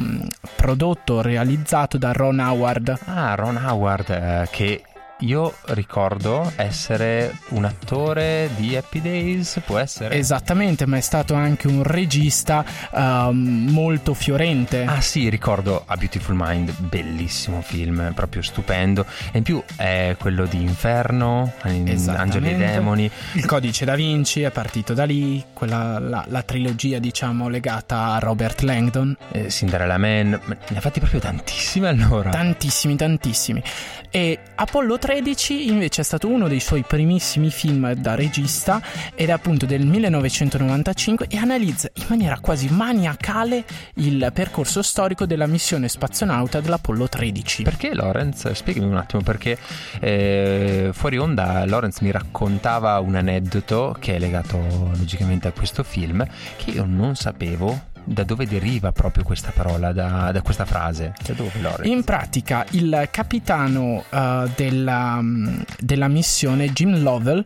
prodotto, 0.56 1.22
realizzato 1.22 1.96
da 1.96 2.12
Ron 2.12 2.40
Howard. 2.40 2.98
Ah, 3.04 3.34
Ron 3.36 3.56
Howard, 3.56 4.10
eh, 4.10 4.48
che 4.50 4.82
io 5.20 5.54
ricordo 5.66 6.52
essere 6.56 7.34
un 7.50 7.64
attore 7.64 8.50
di 8.56 8.76
Happy 8.76 9.00
Days, 9.00 9.60
può 9.64 9.78
essere? 9.78 10.16
Esattamente, 10.16 10.86
ma 10.86 10.96
è 10.96 11.00
stato 11.00 11.34
anche 11.34 11.66
un 11.66 11.82
regista 11.82 12.64
ehm, 12.92 13.68
molto 13.70 14.12
fiorente. 14.12 14.84
Ah 14.84 15.00
sì, 15.00 15.28
ricordo 15.28 15.84
A 15.86 15.96
Beautiful 15.96 16.34
Mind, 16.36 16.72
bellissimo 16.78 17.62
film, 17.62 18.12
proprio 18.14 18.42
stupendo. 18.42 19.06
E 19.32 19.38
in 19.38 19.44
più 19.44 19.62
è 19.76 20.16
quello 20.18 20.46
di 20.46 20.60
Inferno. 20.60 21.52
Angeli 21.62 22.50
e 22.50 22.56
Demoni. 22.56 23.10
Il 23.32 23.46
codice 23.46 23.84
da 23.84 23.94
Vinci 23.94 24.42
è 24.42 24.50
partito 24.50 24.94
da 24.94 25.04
lì, 25.04 25.42
quella, 25.52 25.98
la, 26.00 26.24
la 26.28 26.42
trilogia 26.42 26.98
diciamo 26.98 27.48
legata 27.48 28.12
a 28.14 28.18
Robert 28.18 28.60
Langdon. 28.62 29.16
eh, 29.32 29.48
Cinderella 29.48 29.96
Man, 29.96 30.38
ma 30.44 30.56
ne 30.68 30.76
ha 30.76 30.80
fatti 30.80 30.98
proprio 30.98 31.20
tantissimi 31.20 31.86
allora. 31.86 32.30
Tantissimi, 32.30 32.96
tantissimi. 32.96 33.62
E 34.10 34.38
Apollo 34.54 34.98
13 34.98 35.13
invece 35.20 36.00
è 36.00 36.04
stato 36.04 36.28
uno 36.28 36.48
dei 36.48 36.60
suoi 36.60 36.82
primissimi 36.82 37.50
film 37.50 37.92
da 37.94 38.14
regista 38.14 38.82
ed 39.14 39.28
è 39.28 39.32
appunto 39.32 39.66
del 39.66 39.86
1995 39.86 41.26
e 41.28 41.36
analizza 41.36 41.90
in 41.94 42.04
maniera 42.08 42.38
quasi 42.40 42.68
maniacale 42.70 43.64
il 43.94 44.30
percorso 44.32 44.82
storico 44.82 45.26
della 45.26 45.46
missione 45.46 45.88
spazionauta 45.88 46.60
dell'Apollo 46.60 47.08
13. 47.08 47.62
Perché 47.62 47.94
Lorenz? 47.94 48.50
Spiegami 48.50 48.86
un 48.86 48.96
attimo, 48.96 49.22
perché 49.22 49.58
eh, 50.00 50.90
fuori 50.92 51.18
onda 51.18 51.64
Lorenz 51.66 52.00
mi 52.00 52.10
raccontava 52.10 52.98
un 52.98 53.14
aneddoto 53.14 53.96
che 54.00 54.16
è 54.16 54.18
legato 54.18 54.58
logicamente 54.96 55.48
a 55.48 55.52
questo 55.52 55.82
film 55.82 56.26
che 56.56 56.70
io 56.70 56.84
non 56.84 57.14
sapevo 57.14 57.92
da 58.04 58.22
dove 58.22 58.46
deriva 58.46 58.92
proprio 58.92 59.24
questa 59.24 59.50
parola, 59.54 59.92
da, 59.92 60.30
da 60.32 60.42
questa 60.42 60.64
frase. 60.64 61.14
Da 61.24 61.32
dove 61.32 61.60
Lorenz? 61.60 61.88
In 61.90 62.04
pratica 62.04 62.64
il 62.70 63.08
capitano 63.10 64.04
eh, 64.08 64.50
della, 64.54 65.20
mm, 65.20 65.60
della 65.78 66.08
missione 66.08 66.72
Jim 66.72 67.02
Lovell 67.02 67.44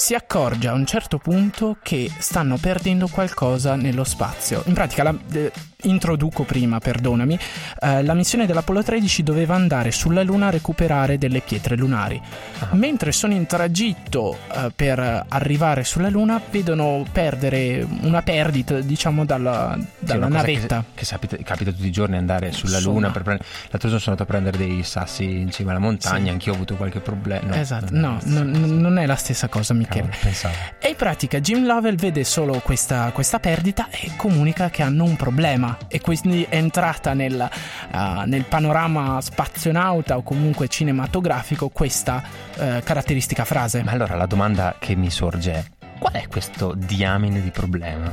si 0.00 0.14
accorge 0.14 0.66
a 0.66 0.72
un 0.72 0.86
certo 0.86 1.18
punto 1.18 1.76
che 1.82 2.10
stanno 2.18 2.56
perdendo 2.56 3.06
qualcosa 3.06 3.76
nello 3.76 4.04
spazio. 4.04 4.62
In 4.64 4.72
pratica, 4.72 5.02
la, 5.02 5.14
eh, 5.32 5.52
introduco 5.84 6.44
prima, 6.44 6.78
perdonami, 6.78 7.38
eh, 7.80 8.02
la 8.02 8.14
missione 8.14 8.46
dell'Apollo 8.46 8.82
13 8.82 9.22
doveva 9.22 9.54
andare 9.54 9.90
sulla 9.90 10.22
Luna 10.22 10.48
a 10.48 10.50
recuperare 10.50 11.18
delle 11.18 11.40
pietre 11.40 11.76
lunari. 11.76 12.20
Ah. 12.60 12.68
Mentre 12.72 13.12
sono 13.12 13.32
in 13.34 13.46
tragitto 13.46 14.36
eh, 14.52 14.70
per 14.74 15.24
arrivare 15.28 15.84
sulla 15.84 16.08
Luna, 16.10 16.40
vedono 16.50 17.04
perdere 17.10 17.86
una 18.02 18.22
perdita, 18.22 18.80
diciamo, 18.80 19.24
dalla, 19.24 19.76
Sì, 19.78 19.86
dalla 19.98 20.26
cosa 20.26 20.36
navetta. 20.38 20.84
Che, 20.94 21.04
che 21.04 21.42
capita 21.42 21.70
tutti 21.70 21.86
i 21.86 21.92
giorni 21.92 22.16
andare 22.16 22.52
sulla 22.52 22.76
Insomma. 22.76 22.94
Luna 22.94 23.10
per 23.10 23.22
prendere. 23.22 23.48
L'altro 23.70 23.88
giorno 23.88 23.98
sono 23.98 24.16
andato 24.16 24.22
a 24.22 24.26
prendere 24.26 24.56
dei 24.58 24.82
sassi 24.82 25.24
in 25.24 25.50
cima 25.50 25.70
alla 25.70 25.80
montagna, 25.80 26.24
Sì. 26.24 26.28
anch'io 26.30 26.52
ho 26.52 26.54
avuto 26.54 26.74
qualche 26.76 27.00
problema. 27.00 27.58
esatto, 27.58 27.86
non 27.92 28.18
no, 28.24 28.42
non, 28.42 28.80
non 28.80 28.98
è 28.98 29.06
la 29.06 29.14
stessa 29.16 29.48
cosa, 29.48 29.74
Michele. 29.74 30.08
Cavolo. 30.10 30.54
E 30.78 30.88
in 30.88 30.96
pratica 30.96 31.40
Jim 31.40 31.64
Lovell 31.64 31.94
vede 31.96 32.24
solo 32.24 32.60
questa, 32.60 33.10
questa 33.12 33.38
perdita 33.40 33.88
e 33.90 34.12
comunica 34.16 34.70
che 34.70 34.82
hanno 34.82 35.04
un 35.04 35.16
problema 35.16 35.69
e 35.88 36.00
quindi 36.00 36.46
è 36.48 36.56
entrata 36.56 37.14
nel, 37.14 37.48
ah, 37.90 38.24
nel 38.26 38.44
panorama 38.44 39.20
spazionauta 39.20 40.16
o 40.16 40.22
comunque 40.22 40.68
cinematografico 40.68 41.68
questa 41.68 42.22
eh, 42.56 42.82
caratteristica 42.84 43.44
frase. 43.44 43.82
Ma 43.82 43.92
allora 43.92 44.14
la 44.16 44.26
domanda 44.26 44.76
che 44.78 44.94
mi 44.94 45.10
sorge 45.10 45.52
è: 45.52 45.64
qual 46.00 46.14
è 46.14 46.26
questo 46.26 46.74
diamine 46.74 47.40
di 47.42 47.50
problema? 47.50 48.12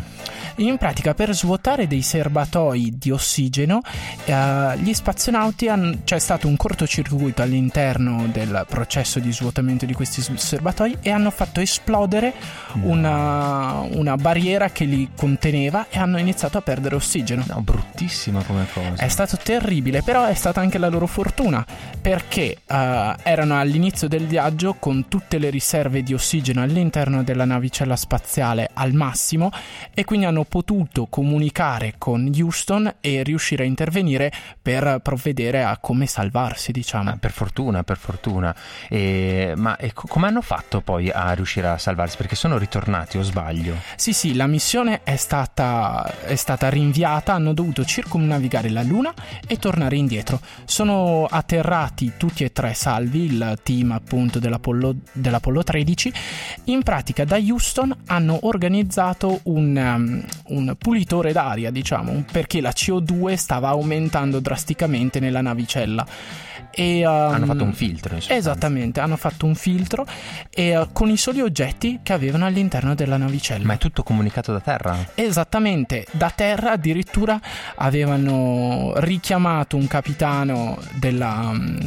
In 0.58 0.78
pratica 0.78 1.14
per 1.14 1.34
svuotare 1.34 1.88
dei 1.88 2.02
serbatoi 2.02 2.96
di 2.98 3.12
ossigeno 3.12 3.82
eh, 4.26 4.78
gli 4.78 4.94
spazionauti 4.94 5.68
hanno, 5.68 6.00
c'è 6.04 6.18
stato 6.18 6.48
un 6.48 6.58
cortocircuito 6.58 7.44
all'interno 7.44 8.28
del 8.32 8.66
processo 8.68 9.20
di 9.20 9.32
svuotamento 9.32 9.86
di 9.86 9.94
questi 9.94 10.22
serbatoi 10.22 10.98
e 11.02 11.12
hanno 11.12 11.30
fatto 11.30 11.60
esplodere 11.60 12.34
una, 12.82 13.82
una 13.92 14.16
barriera 14.16 14.70
che 14.72 14.86
li 14.86 15.10
conteneva 15.16 15.88
e 15.90 16.00
hanno 16.00 16.18
iniziato 16.18 16.58
a 16.58 16.62
perdere 16.62 16.96
ossigeno. 16.96 17.44
No, 17.48 17.62
bruttissima 17.62 18.42
come 18.44 18.66
cosa. 18.74 18.96
È 18.96 19.08
stato 19.08 19.38
terribile, 19.38 20.02
però 20.02 20.26
è 20.26 20.34
stata 20.34 20.60
anche 20.60 20.80
la 20.80 20.90
loro 20.90 21.06
fortuna 21.06 21.66
perché 22.02 22.58
eh, 22.66 23.16
erano 23.22 23.60
all'inizio 23.60 24.08
del 24.08 24.26
viaggio 24.26 24.76
con 24.80 25.08
tutte 25.08 25.38
le 25.38 25.52
riserve 25.52 26.02
di 26.02 26.14
ossigeno 26.14 26.64
all'interno 26.64 27.24
della 27.24 27.46
navicella 27.78 27.96
spaziale 27.96 28.70
al 28.74 28.94
massimo 28.94 29.52
e 29.94 30.04
quindi 30.06 30.26
hanno 30.26 30.44
potuto 30.46 31.08
comunicare 31.08 31.96
con 31.98 32.32
Houston 32.36 32.96
e 33.02 33.24
riuscire 33.24 33.64
a 33.64 33.66
intervenire 33.68 34.32
per 34.62 35.00
provvedere 35.04 35.64
a 35.64 35.78
come 35.78 36.08
salvarsi, 36.08 36.72
diciamo. 36.72 37.12
Ah, 37.12 37.18
per 37.18 37.32
fortuna, 37.32 37.84
per 37.84 37.98
fortuna. 37.98 38.56
E- 38.90 39.54
ma 39.56 39.76
e 39.78 39.94
co- 39.94 40.08
come 40.08 40.28
hanno 40.28 40.42
fatto 40.42 40.82
poi 40.82 41.10
a 41.10 41.32
riuscire 41.34 41.68
a 41.68 41.78
salvarsi? 41.78 42.18
Perché 42.18 42.36
sono 42.36 42.58
ritornati, 42.58 43.18
o 43.18 43.22
sbaglio? 43.22 43.76
Sì, 43.96 44.14
sì, 44.14 44.36
la 44.36 44.48
missione 44.48 45.02
è 45.04 45.16
stata, 45.16 46.22
è 46.22 46.36
stata 46.36 46.70
rinviata, 46.70 47.34
hanno 47.34 47.54
dovuto 47.54 47.86
circumnavigare 47.86 48.70
la 48.70 48.84
Luna 48.84 49.14
e 49.46 49.58
tornare 49.58 49.98
indietro. 49.98 50.40
Sono 50.66 51.26
atterrati 51.30 52.14
tutti 52.18 52.44
e 52.44 52.52
tre 52.52 52.74
salvi, 52.74 53.26
il 53.26 53.60
team 53.64 53.92
appunto 53.92 54.40
dell'Apollo, 54.40 54.96
dell'Apollo 55.12 55.64
13. 55.64 56.14
In 56.66 56.84
pratica 56.84 57.26
da 57.26 57.38
Houston 57.38 57.67
hanno 58.08 58.40
organizzato 58.42 59.40
un, 59.44 59.76
um, 59.76 60.26
un 60.56 60.76
pulitore 60.78 61.32
d'aria, 61.32 61.72
diciamo, 61.72 62.24
perché 62.32 62.62
la 62.62 62.72
CO2 62.72 63.36
stava 63.36 63.70
aumentando 63.70 64.40
drasticamente 64.40 65.20
nella 65.20 65.42
navicella. 65.42 66.06
E, 66.72 67.06
um, 67.08 67.34
Hanno 67.34 67.46
fatto 67.48 67.64
un 67.64 67.74
filtro. 67.74 68.18
Esattamente, 68.28 69.00
hanno 69.00 69.18
fatto 69.18 69.48
un 69.48 69.56
filtro 69.56 70.06
e, 70.50 70.78
uh, 70.78 70.90
con 70.92 71.10
i 71.10 71.18
soli 71.18 71.42
oggetti 71.42 72.02
che 72.04 72.14
avevano 72.14 72.46
all'interno 72.46 72.94
della 72.94 73.18
navicella. 73.18 73.66
Ma 73.66 73.74
è 73.74 73.78
tutto 73.78 74.04
comunicato 74.04 74.52
da 74.52 74.60
terra? 74.60 74.96
Esattamente, 75.16 76.06
da 76.12 76.30
terra 76.30 76.74
addirittura 76.74 77.40
avevano 77.76 78.94
richiamato 78.98 79.76
un 79.76 79.88
capitano 79.88 80.78
della, 80.94 81.52
mm, 81.52 81.78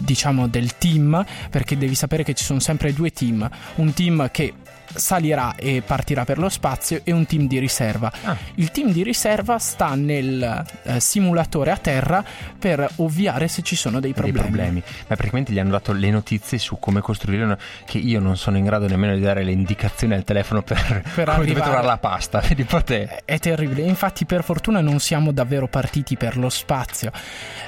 diciamo, 0.00 0.48
del 0.48 0.76
team, 0.76 1.24
perché 1.48 1.78
devi 1.78 1.94
sapere 1.94 2.22
che 2.22 2.34
ci 2.34 2.44
sono 2.44 2.60
sempre 2.60 2.92
due 2.92 3.10
team, 3.12 3.48
un 3.76 3.94
team 3.94 4.28
che 4.30 4.52
salirà 4.94 5.54
e 5.56 5.82
partirà 5.84 6.24
per 6.24 6.38
lo 6.38 6.48
spazio 6.48 7.00
e 7.04 7.12
un 7.12 7.26
team 7.26 7.46
di 7.46 7.58
riserva. 7.58 8.12
Ah. 8.22 8.36
Il 8.54 8.70
team 8.70 8.90
di 8.92 9.02
riserva 9.02 9.58
sta 9.58 9.94
nel 9.94 10.64
eh, 10.84 11.00
simulatore 11.00 11.70
a 11.70 11.76
terra 11.76 12.24
per 12.58 12.88
ovviare 12.96 13.48
se 13.48 13.62
ci 13.62 13.76
sono 13.76 14.00
dei 14.00 14.12
dei 14.12 14.12
problemi. 14.12 14.46
problemi. 14.48 14.82
Ma 15.08 15.14
praticamente 15.16 15.52
gli 15.52 15.58
hanno 15.58 15.70
dato 15.70 15.92
le 15.92 16.10
notizie 16.10 16.58
su 16.58 16.78
come 16.78 17.00
costruire 17.00 17.44
una... 17.44 17.58
che 17.84 17.98
io 17.98 18.20
non 18.20 18.36
sono 18.36 18.56
in 18.56 18.64
grado 18.64 18.86
nemmeno 18.88 19.14
di 19.14 19.20
dare 19.20 19.42
le 19.42 19.52
indicazioni 19.52 20.14
al 20.14 20.24
telefono 20.24 20.62
per, 20.62 20.78
come 21.14 21.24
dove 21.24 21.30
arrivare- 21.32 21.60
trovare 21.62 21.86
la 21.86 21.98
pasta. 21.98 22.40
Te. 22.40 23.22
È 23.24 23.38
terribile, 23.38 23.82
infatti 23.82 24.24
per 24.26 24.44
fortuna 24.44 24.80
non 24.80 24.98
siamo 25.00 25.32
davvero 25.32 25.66
partiti 25.66 26.16
per 26.16 26.36
lo 26.36 26.48
spazio. 26.48 27.10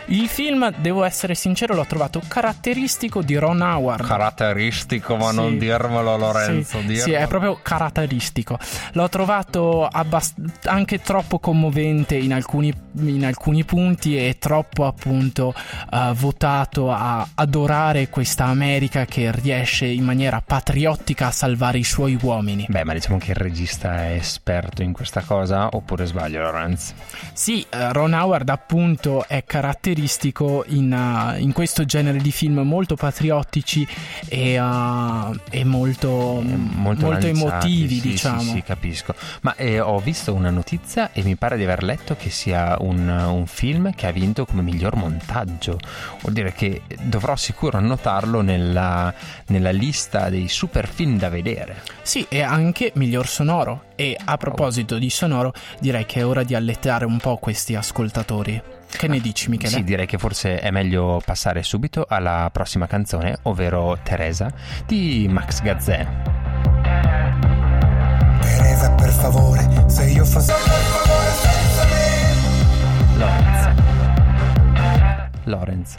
Il 0.07 0.29
film, 0.29 0.73
devo 0.79 1.05
essere 1.05 1.35
sincero, 1.35 1.75
l'ho 1.75 1.85
trovato 1.87 2.23
caratteristico 2.27 3.23
di 3.23 3.37
Ron 3.37 3.61
Howard. 3.61 4.07
Caratteristico, 4.07 5.17
ma 5.17 5.31
Sì. 5.31 5.37
non 5.37 5.59
dirmelo 5.59 6.17
Lorenzo. 6.17 6.79
Sì, 6.81 6.87
dirmelo. 6.87 7.03
sì, 7.03 7.13
è 7.19 7.27
proprio 7.27 7.59
caratteristico. 7.61 8.59
L'ho 8.93 9.09
trovato 9.09 9.87
abbast- 9.87 10.67
anche 10.67 11.01
troppo 11.01 11.39
commovente 11.39 12.17
in 12.17 12.33
alcuni, 12.33 12.73
in 13.01 13.25
alcuni 13.25 13.65
punti 13.65 14.17
e 14.17 14.37
troppo 14.39 14.87
appunto 14.87 15.55
eh, 15.91 16.13
votato 16.15 16.91
a 16.91 17.27
adorare 17.35 18.09
questa 18.09 18.45
America 18.45 19.05
che 19.05 19.31
riesce 19.33 19.87
in 19.87 20.05
maniera 20.05 20.43
patriottica 20.45 21.29
a 21.29 21.31
salvare 21.31 21.79
i 21.79 21.85
suoi 21.85 22.19
uomini. 22.21 22.67
Beh, 22.69 22.85
ma 22.85 22.93
diciamo 22.93 23.19
che 23.19 23.31
il 23.31 23.37
regista 23.37 24.05
è 24.05 24.13
esperto 24.13 24.83
in 24.83 24.93
questa 24.93 25.23
cosa, 25.23 25.69
oppure 25.73 26.07
sbaglio, 26.07 26.41
Lorenzo? 26.41 26.95
Sì, 27.33 27.65
eh, 27.69 27.93
Ron 27.93 28.13
Howard 28.13 28.49
appunto 28.49 29.27
è 29.27 29.45
caratteristico 29.45 30.65
in, 30.69 30.93
eh, 30.93 31.41
in 31.41 31.53
questo 31.53 31.85
genere 31.85 32.19
di 32.19 32.33
film 32.33 32.61
molto 32.61 32.97
patriottici 32.97 33.87
e, 34.29 34.55
e 34.55 35.65
molto, 35.65 36.41
Eh, 36.41 36.57
molto, 36.57 37.11
lanciati, 37.11 37.41
emotivi, 37.41 38.01
sì, 38.01 38.09
diciamo. 38.09 38.41
Sì, 38.41 38.49
sì, 38.49 38.63
capisco. 38.63 39.15
Ma 39.43 39.55
eh, 39.57 39.81
ho 39.81 39.99
visto 39.99 40.35
una 40.35 40.51
notizia 40.51 41.13
e 41.13 41.23
mi 41.23 41.37
pare 41.37 41.57
di 41.57 41.65
aver 41.65 41.83
letto 41.83 42.17
che 42.17 42.31
sia 42.31 42.77
un, 42.81 42.88
un 42.89 43.45
film 43.47 43.93
che 43.95 44.07
ha 44.07 44.11
vinto 44.11 44.45
come 44.45 44.63
miglior 44.63 44.97
montaggio. 44.97 45.79
Vuol 46.21 46.33
dire 46.33 46.53
che 46.53 46.83
dovrò 47.03 47.37
sicuro 47.37 47.79
annotarlo 47.79 48.41
nella, 48.41 49.13
nella 49.49 49.71
lista 49.71 50.29
dei 50.29 50.49
super 50.49 50.89
film 50.89 51.19
da 51.19 51.29
vedere. 51.29 51.83
Sì, 52.03 52.27
e 52.29 52.43
anche 52.43 52.93
miglior 52.95 53.27
sonoro. 53.27 53.85
E 53.95 54.17
a 54.23 54.37
proposito 54.37 54.99
di 54.99 55.11
sonoro, 55.11 55.53
direi 55.81 56.07
che 56.07 56.21
è 56.21 56.27
ora 56.27 56.43
di 56.45 56.55
allettare 56.55 57.05
un 57.05 57.19
po' 57.19 57.37
questi 57.37 57.75
ascoltatori. 57.75 58.63
Che 58.91 59.07
ne 59.07 59.21
dici, 59.21 59.51
Michele? 59.51 59.71
Sì, 59.71 59.85
direi 59.85 60.07
che 60.07 60.19
forse 60.19 60.61
è 60.61 60.71
meglio 60.71 61.21
passare 61.25 61.63
subito 61.63 62.07
alla 62.09 62.49
prossima 62.53 62.87
canzone, 62.87 63.39
ovvero 63.43 63.99
Teresa 64.03 64.51
di 64.87 65.27
Max 65.29 65.61
Gazzè. 65.61 66.07
Teresa, 68.41 68.91
per 68.93 69.11
favore, 69.11 69.85
se 69.89 70.05
io 70.05 70.25
fossi... 70.25 70.53
Lorenz, 75.49 75.97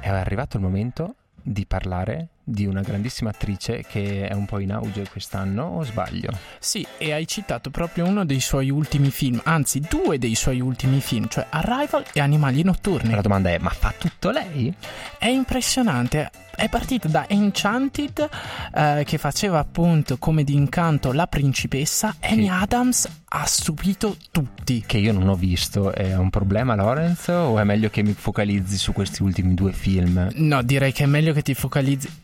è 0.00 0.08
arrivato 0.08 0.56
il 0.56 0.62
momento 0.62 1.16
di 1.42 1.66
parlare 1.66 2.28
di 2.44 2.66
una 2.66 2.80
grandissima 2.80 3.30
attrice 3.30 3.84
che 3.88 4.26
è 4.26 4.34
un 4.34 4.46
po' 4.46 4.58
in 4.58 4.72
auge 4.72 5.08
quest'anno, 5.08 5.64
o 5.64 5.84
sbaglio? 5.84 6.30
Sì, 6.58 6.86
e 6.98 7.12
hai 7.12 7.26
citato 7.26 7.70
proprio 7.70 8.06
uno 8.06 8.24
dei 8.24 8.40
suoi 8.40 8.70
ultimi 8.70 9.10
film, 9.10 9.40
anzi 9.44 9.80
due 9.80 10.18
dei 10.18 10.34
suoi 10.34 10.60
ultimi 10.60 11.00
film, 11.00 11.28
cioè 11.28 11.46
Arrival 11.50 12.04
e 12.12 12.20
Animali 12.20 12.62
Notturni. 12.62 13.14
La 13.14 13.20
domanda 13.20 13.50
è, 13.50 13.58
ma 13.58 13.70
fa 13.70 13.94
tutto 13.96 14.30
lei? 14.30 14.72
È 15.18 15.26
impressionante. 15.26 16.30
È 16.54 16.68
partita 16.68 17.08
da 17.08 17.26
Enchanted, 17.28 18.28
eh, 18.74 19.02
che 19.06 19.16
faceva 19.16 19.58
appunto 19.58 20.18
come 20.18 20.44
d'incanto 20.44 21.12
la 21.12 21.26
principessa. 21.26 22.14
Amy 22.20 22.48
Adams 22.48 23.08
ha 23.24 23.46
stupito 23.46 24.16
tutti. 24.30 24.84
Che 24.86 24.98
io 24.98 25.12
non 25.14 25.28
ho 25.28 25.34
visto, 25.34 25.92
è 25.94 26.14
un 26.14 26.28
problema 26.28 26.74
Lorenz 26.74 27.28
o 27.28 27.58
è 27.58 27.64
meglio 27.64 27.88
che 27.88 28.02
mi 28.02 28.12
focalizzi 28.12 28.76
su 28.76 28.92
questi 28.92 29.22
ultimi 29.22 29.54
due 29.54 29.72
film? 29.72 30.28
No, 30.34 30.62
direi 30.62 30.92
che 30.92 31.04
è 31.04 31.06
meglio 31.06 31.32
che 31.32 31.40
ti 31.40 31.54
focalizzi. 31.54 32.20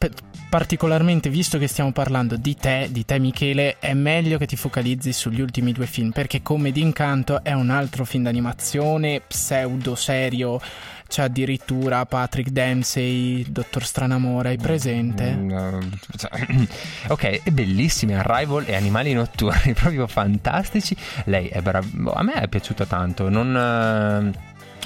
Particolarmente 0.49 1.29
visto 1.29 1.59
che 1.59 1.67
stiamo 1.67 1.93
parlando 1.93 2.37
di 2.37 2.57
te, 2.57 2.89
di 2.91 3.05
te 3.05 3.19
Michele, 3.19 3.77
è 3.79 3.93
meglio 3.93 4.39
che 4.39 4.47
ti 4.47 4.57
focalizzi 4.57 5.13
sugli 5.13 5.41
ultimi 5.41 5.73
due 5.73 5.87
film. 5.87 6.11
Perché 6.11 6.43
come 6.43 6.71
d'incanto 6.71 7.43
è 7.43 7.53
un 7.53 7.71
altro 7.71 8.05
film 8.05 8.25
d'animazione 8.25 9.21
pseudo 9.27 9.95
serio. 9.95 10.61
C'è 11.09 11.23
addirittura 11.23 12.05
Patrick 12.05 12.51
Dempsey, 12.51 13.45
Dottor 13.51 13.85
Stranamore, 13.85 14.51
hai 14.51 14.57
presente? 14.59 15.31
Mm, 15.35 15.51
eh, 15.51 16.69
ok, 17.09 17.43
è 17.45 17.51
bellissime 17.51 18.19
Arrival 18.19 18.65
e 18.67 18.75
Animali 18.75 19.15
Notturni, 19.15 19.73
proprio 19.75 20.07
fantastici. 20.07 20.95
Lei 21.25 21.49
è 21.49 21.63
brava, 21.63 22.13
a 22.13 22.23
me 22.23 22.35
è 22.35 22.49
piaciuta 22.49 22.85
tanto, 22.85 23.31
non, 23.31 23.57
eh, 23.57 24.39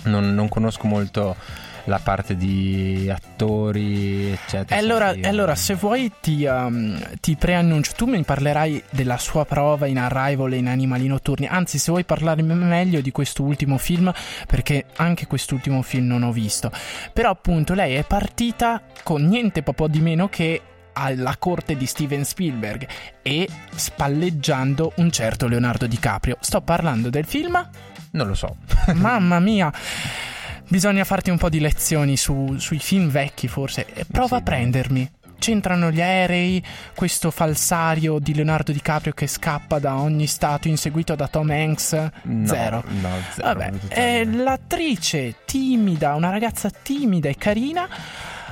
non- 0.09 0.35
non 0.35 0.49
conosco 0.49 0.87
molto 0.87 1.35
la 1.85 1.99
parte 1.99 2.37
di 2.37 3.11
attori, 3.13 4.31
eccetera. 4.31 4.79
Allora, 4.79 5.13
Sì, 5.13 5.21
e 5.21 5.29
allora, 5.29 5.55
se 5.55 5.75
vuoi 5.75 6.13
ti, 6.21 6.45
um, 6.45 6.99
ti 7.21 7.37
preannuncio, 7.37 7.93
tu 7.97 8.07
mi 8.07 8.23
parlerai 8.23 8.83
della 8.91 9.19
sua 9.19 9.45
prova 9.45 9.87
in 9.87 9.99
Arrival 9.99 10.53
e 10.53 10.57
in 10.57 10.69
Animali 10.69 11.07
Notturni, 11.07 11.47
anzi 11.47 11.79
se 11.79 11.91
vuoi 11.91 12.05
parlarmi 12.05 12.55
meglio 12.55 13.01
di 13.01 13.11
quest'ultimo 13.11 13.79
film, 13.79 14.13
perché 14.47 14.87
anche 14.97 15.27
quest'ultimo 15.27 15.83
film 15.83 16.07
non 16.07 16.23
ho 16.23 16.33
visto, 16.33 16.71
però 17.13 17.31
appunto 17.31 17.75
lei 17.75 17.95
è 17.95 18.05
partita 18.05 18.83
con 19.03 19.25
niente 19.27 19.63
po' 19.63 19.89
di 19.89 20.01
meno 20.01 20.29
che 20.29 20.61
alla 20.95 21.37
corte 21.39 21.77
di 21.77 21.87
Steven 21.87 22.25
Spielberg 22.25 22.87
e 23.23 23.49
spalleggiando 23.75 24.93
un 24.97 25.11
certo 25.11 25.49
Leonardo 25.49 25.87
DiCaprio. 25.87 26.37
Sto 26.41 26.61
parlando 26.61 27.09
del 27.09 27.25
film 27.25 27.69
Non 28.11 28.27
lo 28.27 28.35
so. 28.35 28.57
Mamma 28.95 29.41
mia. 29.41 29.73
Bisogna 30.73 31.05
farti 31.05 31.29
un 31.29 31.37
po' 31.37 31.51
di 31.51 31.61
lezioni 31.61 32.17
su- 32.17 32.57
sui 32.57 32.79
film 32.79 33.11
vecchi, 33.11 33.47
forse. 33.47 33.85
E 33.93 34.07
prova 34.11 34.29
sì, 34.29 34.35
a 34.37 34.41
prendermi. 34.41 35.11
C'entrano 35.39 35.91
gli 35.91 36.01
aerei, 36.01 36.65
questo 36.95 37.31
falsario 37.31 38.19
di 38.19 38.35
Leonardo 38.35 38.73
DiCaprio 38.73 39.13
che 39.13 39.27
scappa 39.27 39.79
da 39.79 39.97
ogni 39.97 40.27
stato 40.27 40.69
inseguito 40.69 41.15
da 41.15 41.29
Tom 41.29 41.51
Hanks. 41.51 41.93
No, 42.23 42.47
Zero. 42.47 42.83
No, 43.03 43.11
zero. 43.35 43.49
Vabbè, 43.49 43.71
è 43.89 44.25
l'attrice 44.25 45.35
timida, 45.45 46.15
una 46.15 46.31
ragazza 46.31 46.71
timida 46.71 47.29
e 47.29 47.37
carina. 47.37 47.87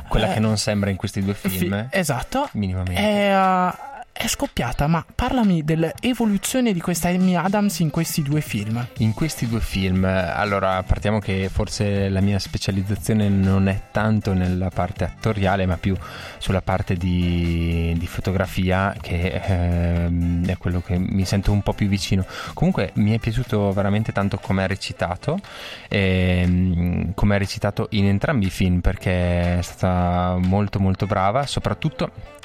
Quella 0.06 0.28
eh, 0.28 0.34
che 0.34 0.40
non 0.40 0.58
sembra 0.58 0.90
in 0.90 0.96
questi 0.96 1.22
due 1.24 1.32
film. 1.32 1.88
fi- 1.88 1.96
esatto. 1.96 2.50
minimamente. 2.52 3.00
È, 3.00 3.34
uh, 3.34 3.72
è 4.12 4.26
scoppiata, 4.26 4.86
ma 4.86 5.04
parlami 5.14 5.64
dell'evoluzione 5.64 6.72
di 6.72 6.80
questa 6.80 7.08
Amy 7.08 7.34
Adams 7.36 7.78
in 7.78 7.90
questi 7.90 8.22
due 8.22 8.40
film. 8.40 8.86
In 8.98 9.14
questi 9.14 9.48
due 9.48 9.60
film, 9.60 10.04
allora 10.04 10.82
partiamo 10.82 11.18
che 11.20 11.48
forse 11.50 12.08
la 12.08 12.20
mia 12.20 12.38
specializzazione 12.38 13.28
non 13.28 13.68
è 13.68 13.84
tanto 13.90 14.34
nella 14.34 14.68
parte 14.68 15.04
attoriale, 15.04 15.64
ma 15.64 15.78
più 15.78 15.96
sulla 16.38 16.60
parte 16.60 16.96
di, 16.96 17.94
di 17.96 18.06
fotografia, 18.06 18.94
che 19.00 19.40
ehm, 19.42 20.46
è 20.46 20.56
quello 20.58 20.82
che 20.82 20.98
mi 20.98 21.24
sento 21.24 21.52
un 21.52 21.62
po' 21.62 21.72
più 21.72 21.88
vicino. 21.88 22.26
Comunque 22.52 22.90
mi 22.94 23.12
è 23.12 23.18
piaciuto 23.18 23.72
veramente 23.72 24.12
tanto 24.12 24.36
come 24.38 24.64
ha 24.64 24.66
recitato, 24.66 25.40
ehm, 25.88 27.14
come 27.14 27.34
ha 27.36 27.38
recitato 27.38 27.86
in 27.90 28.06
entrambi 28.06 28.46
i 28.46 28.50
film, 28.50 28.80
perché 28.80 29.58
è 29.58 29.62
stata 29.62 30.36
molto 30.38 30.78
molto 30.78 31.06
brava, 31.06 31.46
soprattutto 31.46 32.38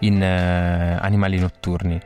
in 0.00 0.22
eh, 0.22 0.96
Animali 1.00 1.38
Notturni 1.38 2.00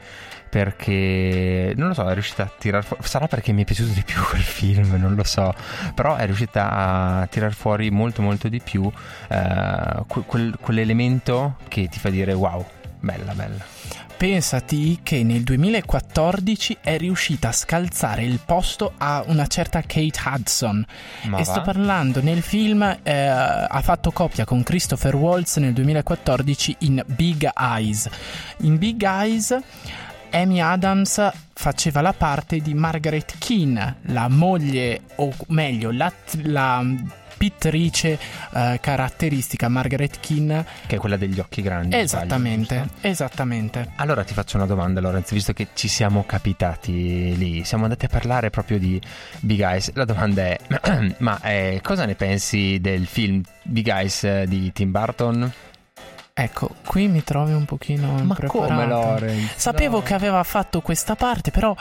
perché 0.48 1.74
non 1.76 1.88
lo 1.88 1.94
so, 1.94 2.09
è 2.09 2.12
riuscita 2.14 2.44
a 2.44 2.50
tirar 2.59 2.85
fuori. 2.85 3.02
Sarà 3.07 3.26
perché 3.28 3.52
mi 3.52 3.62
è 3.62 3.64
piaciuto 3.64 3.92
di 3.92 4.02
più 4.02 4.20
quel 4.24 4.42
film, 4.42 4.94
non 4.94 5.14
lo 5.14 5.24
so. 5.24 5.52
Però 5.94 6.16
è 6.16 6.24
riuscita 6.24 6.70
a 6.70 7.26
tirar 7.26 7.52
fuori 7.52 7.90
molto, 7.90 8.22
molto 8.22 8.48
di 8.48 8.61
più 8.61 8.90
eh, 9.28 10.02
que- 10.07 10.22
quel- 10.26 10.57
quell'elemento 10.61 11.57
che 11.68 11.88
ti 11.88 11.98
fa 11.98 12.11
dire 12.11 12.33
wow, 12.33 12.64
bella, 13.00 13.33
bella. 13.35 13.78
Pensati 14.18 14.98
che 15.04 15.22
nel 15.22 15.44
2014 15.44 16.78
è 16.81 16.98
riuscita 16.98 17.50
a 17.50 17.52
scalzare 17.52 18.24
il 18.24 18.40
posto 18.44 18.94
a 18.98 19.22
una 19.28 19.46
certa 19.46 19.81
Kate 19.83 20.18
Hudson. 20.26 20.85
Ma 21.26 21.37
e 21.37 21.44
va? 21.44 21.44
sto 21.44 21.61
parlando 21.61 22.20
nel 22.20 22.42
film, 22.42 22.83
eh, 23.04 23.12
ha 23.12 23.81
fatto 23.81 24.11
coppia 24.11 24.44
con 24.44 24.64
Christopher 24.64 25.14
Waltz 25.14 25.59
nel 25.59 25.72
2014 25.72 26.76
in 26.81 27.00
Big 27.07 27.48
Eyes. 27.57 28.11
In 28.62 28.76
Big 28.76 29.00
Eyes 29.04 29.57
Amy 30.33 30.59
Adams 30.59 31.31
faceva 31.52 32.00
la 32.00 32.12
parte 32.12 32.59
di 32.59 32.74
Margaret 32.74 33.37
Keane, 33.38 33.98
la 34.07 34.28
moglie, 34.28 35.02
o 35.14 35.33
meglio, 35.46 35.92
la, 35.92 36.12
la 36.42 36.85
pittrice 37.38 38.18
eh, 38.53 38.79
caratteristica 38.83 39.68
Margaret 39.68 40.18
Keane. 40.20 40.66
Che 40.87 40.96
è 40.96 40.98
quella 40.98 41.16
degli 41.16 41.38
occhi 41.38 41.62
grandi. 41.62 41.96
Esattamente, 41.96 42.83
giusto? 42.83 43.07
esattamente. 43.07 43.92
Allora 43.96 44.24
ti 44.24 44.35
faccio 44.35 44.57
una 44.57 44.66
domanda, 44.66 45.01
Lorenzo, 45.01 45.35
visto 45.35 45.53
che 45.53 45.68
ci 45.74 45.88
siamo 45.88 46.24
capitati 46.27 47.37
lì, 47.37 47.64
siamo 47.64 47.85
andati 47.85 48.05
a 48.05 48.09
parlare 48.09 48.51
proprio 48.51 48.79
di 48.79 49.01
Big 49.40 49.61
Eyes. 49.61 49.92
La 49.94 50.05
domanda 50.05 50.42
è: 50.42 50.59
ma 51.18 51.40
eh, 51.42 51.81
cosa 51.83 52.05
ne 52.05 52.14
pensi 52.14 52.79
del 52.81 53.07
film 53.07 53.40
Big 53.62 53.87
Eyes 53.88 54.24
eh, 54.24 54.44
di 54.46 54.72
Tim 54.72 54.90
Burton? 54.90 55.53
Ecco, 56.40 56.70
qui 56.87 57.09
mi 57.09 57.24
trovi 57.24 57.53
un 57.53 57.64
pochino 57.64 58.12
Ma 58.12 58.20
impreparato. 58.20 58.72
come 58.74 58.87
Lorenzo? 58.87 59.53
Sapevo 59.57 59.96
No. 59.96 60.03
che 60.05 60.14
aveva 60.14 60.42
fatto 60.44 60.81
questa 60.81 61.16
parte, 61.16 61.51
però 61.51 61.74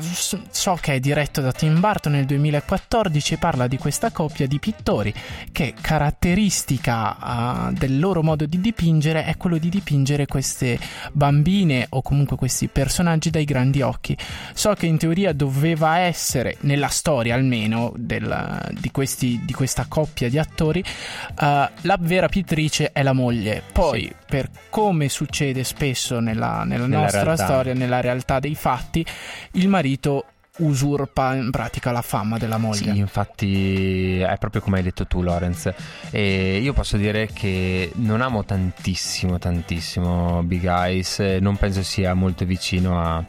s- 0.00 0.38
so 0.50 0.76
che 0.78 0.94
è 0.96 1.00
diretto 1.00 1.40
da 1.40 1.50
Tim 1.50 1.80
Burton 1.80 2.12
nel 2.12 2.26
2014 2.26 3.34
e 3.34 3.36
parla 3.38 3.66
di 3.66 3.78
questa 3.78 4.10
coppia 4.10 4.46
di 4.46 4.58
pittori 4.58 5.14
che 5.50 5.72
caratteristica 5.80 7.68
eh, 7.70 7.72
del 7.72 7.98
loro 7.98 8.22
modo 8.22 8.44
di 8.44 8.60
dipingere 8.60 9.24
è 9.24 9.36
quello 9.38 9.56
di 9.56 9.70
dipingere 9.70 10.26
queste 10.26 10.78
bambine 11.12 11.86
o 11.90 12.02
comunque 12.02 12.36
questi 12.36 12.68
personaggi 12.68 13.30
dai 13.30 13.44
grandi 13.44 13.80
occhi. 13.80 14.14
So 14.52 14.74
che 14.74 14.84
in 14.84 14.98
teoria 14.98 15.32
doveva 15.32 15.98
essere, 16.00 16.56
nella 16.60 16.88
storia 16.88 17.34
almeno, 17.34 17.92
del- 17.96 18.74
di, 18.78 18.90
questi- 18.90 19.40
di 19.44 19.54
questa 19.54 19.86
coppia 19.88 20.28
di 20.28 20.38
attori, 20.38 20.80
eh, 20.80 21.70
la 21.80 21.96
vera 21.98 22.28
pittrice 22.28 22.92
è 22.92 23.02
la 23.02 23.12
moglie. 23.14 23.62
Poi, 23.72 23.84
Sì. 23.94 24.12
per 24.26 24.48
come 24.70 25.08
succede 25.08 25.64
spesso 25.64 26.20
nella, 26.20 26.64
nella 26.64 26.86
Nella 26.86 27.02
nostra 27.02 27.22
realtà. 27.22 27.44
storia, 27.44 27.74
nella 27.74 28.00
realtà 28.00 28.38
dei 28.40 28.54
fatti, 28.54 29.04
il 29.52 29.68
marito 29.68 30.24
usurpa 30.58 31.34
in 31.34 31.50
pratica 31.50 31.92
la 31.92 32.00
fama 32.00 32.38
della 32.38 32.56
moglie. 32.56 32.92
Sì, 32.92 32.98
infatti 32.98 34.20
è 34.20 34.36
proprio 34.38 34.62
come 34.62 34.78
hai 34.78 34.82
detto 34.82 35.06
tu, 35.06 35.20
Lorenz. 35.22 35.70
E 36.10 36.58
io 36.58 36.72
posso 36.72 36.96
dire 36.96 37.28
che 37.32 37.92
non 37.96 38.22
amo 38.22 38.42
tantissimo, 38.44 39.38
tantissimo 39.38 40.42
Big 40.44 40.64
Eyes. 40.64 41.18
Non 41.40 41.56
penso 41.56 41.82
sia 41.82 42.14
molto 42.14 42.46
vicino 42.46 42.98
a- 42.98 43.22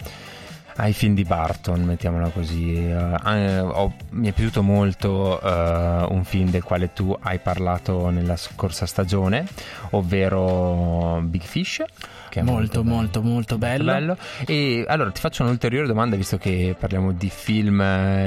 ai 0.78 0.94
film 0.94 1.14
di 1.14 1.24
Barton, 1.24 1.82
mettiamola 1.82 2.30
così. 2.30 2.76
Eh, 2.76 3.60
ho- 3.60 3.94
mi 4.12 4.28
è 4.30 4.32
piaciuto 4.32 4.64
molto 4.64 5.42
eh, 5.42 6.06
un 6.10 6.24
film 6.24 6.50
del 6.50 6.64
quale 6.64 6.94
tu 6.94 7.16
hai 7.20 7.40
parlato 7.40 8.10
nella 8.10 8.36
scorsa 8.36 8.86
stagione, 8.86 9.46
ovvero 9.92 11.20
Big 11.24 11.42
Fish. 11.42 11.84
Che 12.30 12.42
è 12.42 12.44
molto, 12.44 12.84
bello. 12.84 12.96
molto, 12.96 13.22
molto 13.22 13.58
bello. 13.58 14.18
E 14.46 14.84
allora 14.88 15.12
ti 15.12 15.22
faccio 15.22 15.44
un'ulteriore 15.44 15.88
domanda, 15.88 16.16
visto 16.16 16.38
che 16.38 16.76
parliamo 16.78 17.14
di 17.14 17.30
film 17.30 17.82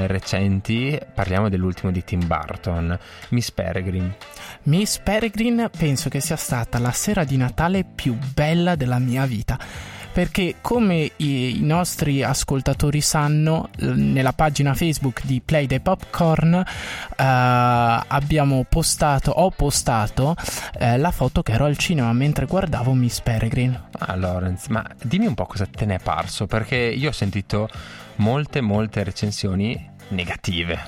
recenti, 0.07 0.99
parliamo 1.13 1.49
dell'ultimo 1.49 1.91
di 1.91 2.03
Tim 2.03 2.25
Burton, 2.25 2.97
Miss 3.29 3.51
Peregrine. 3.51 4.15
Miss 4.63 4.97
Peregrine 4.99 5.69
penso 5.69 6.09
che 6.09 6.19
sia 6.19 6.35
stata 6.35 6.79
la 6.79 6.91
sera 6.91 7.23
di 7.23 7.37
Natale 7.37 7.83
più 7.83 8.17
bella 8.33 8.75
della 8.75 8.99
mia 8.99 9.25
vita. 9.25 9.57
Perché 10.13 10.55
come 10.61 11.11
i, 11.17 11.59
nostri 11.61 12.21
ascoltatori 12.21 12.99
sanno, 13.01 13.69
nella 13.79 14.33
pagina 14.33 14.73
Facebook 14.73 15.21
di 15.23 15.41
Play 15.43 15.67
the 15.67 15.79
Popcorn 15.79 16.53
eh, 16.53 16.63
abbiamo 17.15 18.65
postato, 18.67 19.31
ho 19.31 19.49
postato 19.51 20.35
eh, 20.77 20.97
la 20.97 21.11
foto 21.11 21.41
che 21.41 21.53
ero 21.53 21.65
al 21.65 21.77
cinema 21.77 22.11
mentre 22.11 22.45
guardavo 22.45 22.93
Miss 22.93 23.21
Peregrine. 23.21 23.89
Ah, 23.99 24.15
Lorenz, 24.15 24.67
ma 24.67 24.85
dimmi 25.01 25.27
un 25.27 25.33
po' 25.33 25.45
cosa 25.45 25.65
te 25.65 25.85
ne 25.85 25.95
è 25.95 25.99
parso, 25.99 26.45
perché 26.45 26.75
io 26.75 27.09
ho 27.09 27.13
sentito 27.13 27.69
molte, 28.15 28.61
molte 28.61 29.03
recensioni 29.03 29.89
negative. 30.09 30.79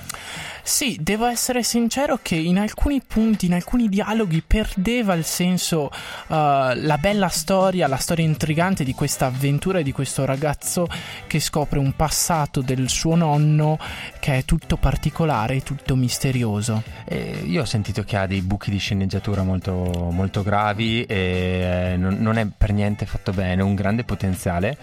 Sì, 0.65 0.97
devo 1.01 1.25
essere 1.25 1.61
sincero 1.61 2.19
che 2.21 2.35
in 2.35 2.57
alcuni 2.57 3.01
punti, 3.05 3.47
in 3.47 3.53
alcuni 3.53 3.89
dialoghi 3.89 4.41
perdeva 4.41 5.13
il 5.13 5.25
senso, 5.25 5.89
uh, 5.91 5.91
la 6.27 6.97
bella 6.97 7.27
storia, 7.27 7.85
la 7.87 7.97
storia 7.97 8.23
intrigante 8.23 8.85
di 8.85 8.93
questa 8.93 9.25
avventura 9.25 9.81
di 9.81 9.91
questo 9.91 10.23
ragazzo 10.23 10.87
che 11.27 11.41
scopre 11.41 11.79
un 11.79 11.93
passato 11.97 12.61
del 12.61 12.87
suo 12.87 13.15
nonno 13.15 13.77
che 14.21 14.37
è 14.37 14.45
tutto 14.45 14.77
particolare 14.77 15.61
tutto 15.63 15.97
misterioso. 15.97 16.81
E 17.03 17.43
io 17.45 17.63
ho 17.63 17.65
sentito 17.65 18.03
che 18.03 18.15
ha 18.15 18.25
dei 18.25 18.41
buchi 18.41 18.71
di 18.71 18.77
sceneggiatura 18.77 19.43
molto, 19.43 19.73
molto 20.11 20.43
gravi 20.43 21.03
e 21.03 21.91
eh, 21.91 21.97
non, 21.97 22.15
non 22.19 22.37
è 22.37 22.47
per 22.47 22.71
niente 22.71 23.05
fatto 23.05 23.33
bene, 23.33 23.61
un 23.61 23.75
grande 23.75 24.05
potenziale. 24.05 24.77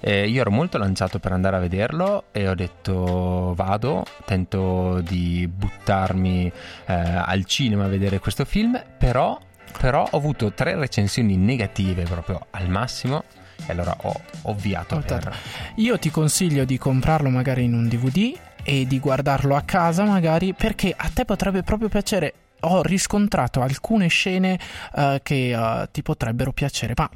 Eh, 0.00 0.26
io 0.28 0.40
ero 0.40 0.50
molto 0.50 0.78
lanciato 0.78 1.18
per 1.18 1.32
andare 1.32 1.56
a 1.56 1.60
vederlo 1.60 2.24
e 2.32 2.48
ho 2.48 2.54
detto 2.54 3.52
vado, 3.54 4.02
tento 4.24 5.02
di 5.02 5.24
buttarmi 5.48 6.50
eh, 6.86 6.94
al 6.94 7.44
cinema 7.44 7.84
a 7.84 7.88
vedere 7.88 8.18
questo 8.18 8.44
film, 8.44 8.80
però, 8.98 9.38
però 9.78 10.06
ho 10.10 10.16
avuto 10.16 10.52
tre 10.52 10.74
recensioni 10.76 11.36
negative 11.36 12.04
proprio 12.04 12.46
al 12.50 12.68
massimo 12.68 13.24
e 13.66 13.72
allora 13.72 13.96
ho 14.02 14.20
ovviato 14.42 14.98
per... 14.98 15.34
Io 15.76 15.98
ti 15.98 16.10
consiglio 16.10 16.64
di 16.64 16.78
comprarlo 16.78 17.28
magari 17.30 17.64
in 17.64 17.74
un 17.74 17.88
DVD 17.88 18.36
e 18.62 18.86
di 18.86 18.98
guardarlo 18.98 19.54
a 19.56 19.62
casa 19.62 20.04
magari 20.04 20.52
perché 20.52 20.92
a 20.96 21.08
te 21.12 21.24
potrebbe 21.24 21.62
proprio 21.62 21.88
piacere 21.88 22.34
ho 22.60 22.82
riscontrato 22.82 23.60
alcune 23.60 24.08
scene 24.08 24.58
uh, 24.94 25.18
che 25.22 25.54
uh, 25.54 25.88
ti 25.90 26.02
potrebbero 26.02 26.52
piacere. 26.52 26.94
Ma 26.96 27.08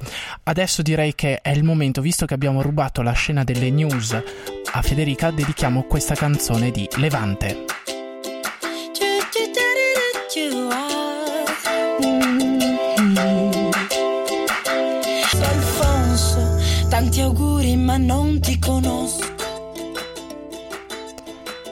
adesso 0.43 0.81
direi 0.81 1.15
che 1.15 1.41
è 1.41 1.49
il 1.49 1.63
momento, 1.63 2.01
visto 2.01 2.25
che 2.25 2.33
abbiamo 2.33 2.61
rubato 2.61 3.01
la 3.01 3.11
scena 3.11 3.43
delle 3.43 3.71
news 3.71 4.13
a 4.73 4.81
Federica, 4.81 5.31
dedichiamo 5.31 5.83
questa 5.83 6.15
canzone 6.15 6.71
di 6.71 6.87
Levante. 6.97 7.80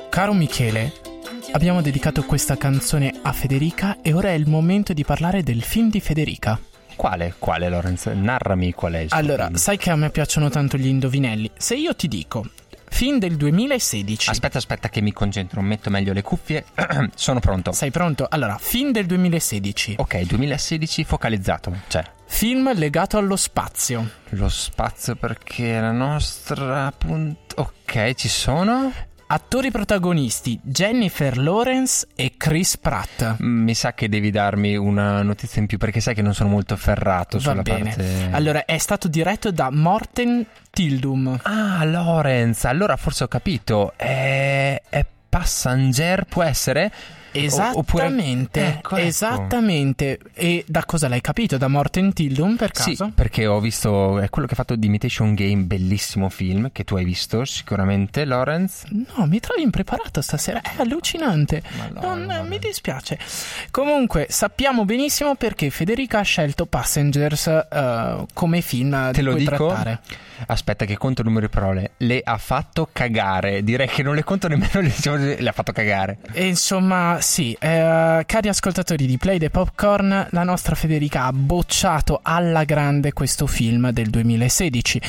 Caro 0.09 0.33
Michele, 0.33 0.91
abbiamo 1.53 1.81
dedicato 1.81 2.23
questa 2.25 2.57
canzone 2.57 3.13
a 3.21 3.31
Federica 3.31 3.99
e 4.01 4.11
ora 4.11 4.27
è 4.27 4.33
il 4.33 4.49
momento 4.49 4.91
di 4.91 5.05
parlare 5.05 5.41
del 5.41 5.61
film 5.61 5.89
di 5.89 6.01
Federica. 6.01 6.59
Quale? 6.97 7.35
Quale, 7.39 7.69
Lorenz? 7.69 8.07
Narrami 8.07 8.73
qual 8.73 8.91
è 8.91 8.99
il 8.99 9.07
suo 9.07 9.17
Allora, 9.17 9.45
film. 9.45 9.55
sai 9.55 9.77
che 9.77 9.89
a 9.89 9.95
me 9.95 10.09
piacciono 10.09 10.49
tanto 10.49 10.75
gli 10.75 10.87
indovinelli. 10.87 11.49
Se 11.55 11.75
io 11.75 11.95
ti 11.95 12.09
dico 12.09 12.45
film 12.89 13.19
del 13.19 13.35
2016. 13.37 14.29
Aspetta, 14.29 14.57
aspetta 14.57 14.89
che 14.89 15.01
mi 15.01 15.13
concentro, 15.13 15.61
metto 15.61 15.89
meglio 15.89 16.13
le 16.13 16.21
cuffie. 16.21 16.65
Sono 17.15 17.39
pronto. 17.39 17.71
Sei 17.71 17.91
pronto? 17.91 18.27
Allora, 18.29 18.57
film 18.59 18.91
del 18.91 19.05
2016. 19.05 19.95
Ok, 19.97 20.21
2016 20.21 21.03
focalizzato. 21.03 21.73
Cioè, 21.87 22.03
Film 22.31 22.71
legato 22.73 23.17
allo 23.17 23.35
spazio. 23.35 24.07
lo 24.29 24.49
spazio 24.49 25.15
perché 25.15 25.79
la 25.79 25.91
nostra 25.91 26.85
appunto... 26.85 27.55
Ok, 27.61 28.13
ci 28.13 28.29
sono? 28.29 28.93
Attori 29.31 29.69
protagonisti 29.69 30.59
Jennifer 30.63 31.37
Lawrence 31.37 32.07
e 32.15 32.33
Chris 32.35 32.77
Pratt. 32.77 33.35
Mm, 33.43 33.61
Mi 33.63 33.75
sa 33.75 33.93
che 33.93 34.09
devi 34.09 34.31
darmi 34.31 34.75
una 34.75 35.21
notizia 35.21 35.61
in 35.61 35.67
più 35.67 35.77
perché 35.77 35.99
sai 35.99 36.15
che 36.15 36.23
non 36.23 36.33
sono 36.33 36.49
molto 36.49 36.75
ferrato 36.75 37.37
Va 37.37 37.49
sulla 37.51 37.61
bene. 37.61 37.89
parte... 37.89 38.27
Allora, 38.31 38.65
è 38.65 38.79
stato 38.79 39.07
diretto 39.07 39.51
da 39.51 39.69
Morten 39.69 40.43
Tildum. 40.71 41.41
Ah, 41.43 41.85
Lorenz, 41.85 42.65
allora 42.65 42.95
forse 42.95 43.25
ho 43.25 43.27
capito. 43.27 43.93
È, 43.95 44.81
è 44.89 45.05
Passenger, 45.29 46.23
può 46.25 46.41
essere? 46.41 46.91
Esattamente, 47.31 48.65
Ecco, 48.65 48.95
ecco. 48.95 49.07
esattamente. 49.07 50.19
E 50.33 50.63
da 50.67 50.83
cosa 50.85 51.07
l'hai 51.07 51.21
capito? 51.21 51.57
Da 51.57 51.67
Morten 51.67 52.13
Tildum 52.13 52.55
per 52.55 52.71
Sì, 52.73 52.91
caso? 52.95 53.11
perché 53.13 53.45
ho 53.47 53.59
visto, 53.59 54.19
è 54.19 54.29
quello 54.29 54.47
che 54.47 54.53
ha 54.53 54.57
fatto 54.57 54.77
The 54.77 54.85
Imitation 54.85 55.33
Game, 55.33 55.63
bellissimo 55.63 56.29
film, 56.29 56.69
che 56.71 56.83
tu 56.83 56.95
hai 56.95 57.03
visto 57.05 57.45
sicuramente, 57.45 58.25
Lorenz. 58.25 58.83
No, 58.89 59.25
mi 59.27 59.39
trovi 59.39 59.61
impreparato 59.61 60.21
stasera, 60.21 60.61
è 60.61 60.71
allucinante. 60.77 61.61
Madonna, 61.77 62.37
Non, 62.37 62.47
mi 62.47 62.59
dispiace. 62.59 63.17
Comunque, 63.71 64.27
sappiamo 64.29 64.85
benissimo 64.85 65.35
perché 65.35 65.69
Federica 65.69 66.19
ha 66.19 66.23
scelto 66.23 66.65
Passengers 66.65 67.47
eh, 67.47 68.25
come 68.33 68.61
film 68.61 69.11
Te 69.11 69.19
di 69.19 69.21
lo 69.21 69.33
dico? 69.35 69.67
trattare. 69.67 69.99
Aspetta 70.47 70.85
che 70.85 70.97
conto 70.97 71.21
il 71.21 71.27
numero 71.27 71.47
di 71.47 71.51
parole. 71.51 71.91
Le 71.97 72.21
ha 72.23 72.37
fatto 72.37 72.87
cagare. 72.91 73.61
Direi 73.63 73.87
che 73.87 74.03
non 74.03 74.15
le 74.15 74.23
conto 74.23 74.47
nemmeno, 74.47 74.79
le, 74.79 75.35
le 75.41 75.49
ha 75.49 75.51
fatto 75.51 75.73
cagare. 75.73 76.17
E 76.31 76.47
insomma, 76.47 77.18
sì, 77.21 77.55
eh, 77.59 78.23
cari 78.25 78.47
ascoltatori 78.47 79.05
di 79.05 79.17
Play 79.17 79.39
the 79.39 79.49
Popcorn, 79.49 80.27
la 80.31 80.43
nostra 80.43 80.75
Federica 80.75 81.25
ha 81.25 81.33
bocciato 81.33 82.19
alla 82.21 82.63
grande 82.63 83.13
questo 83.13 83.47
film 83.47 83.91
del 83.91 84.09
2016. 84.09 85.01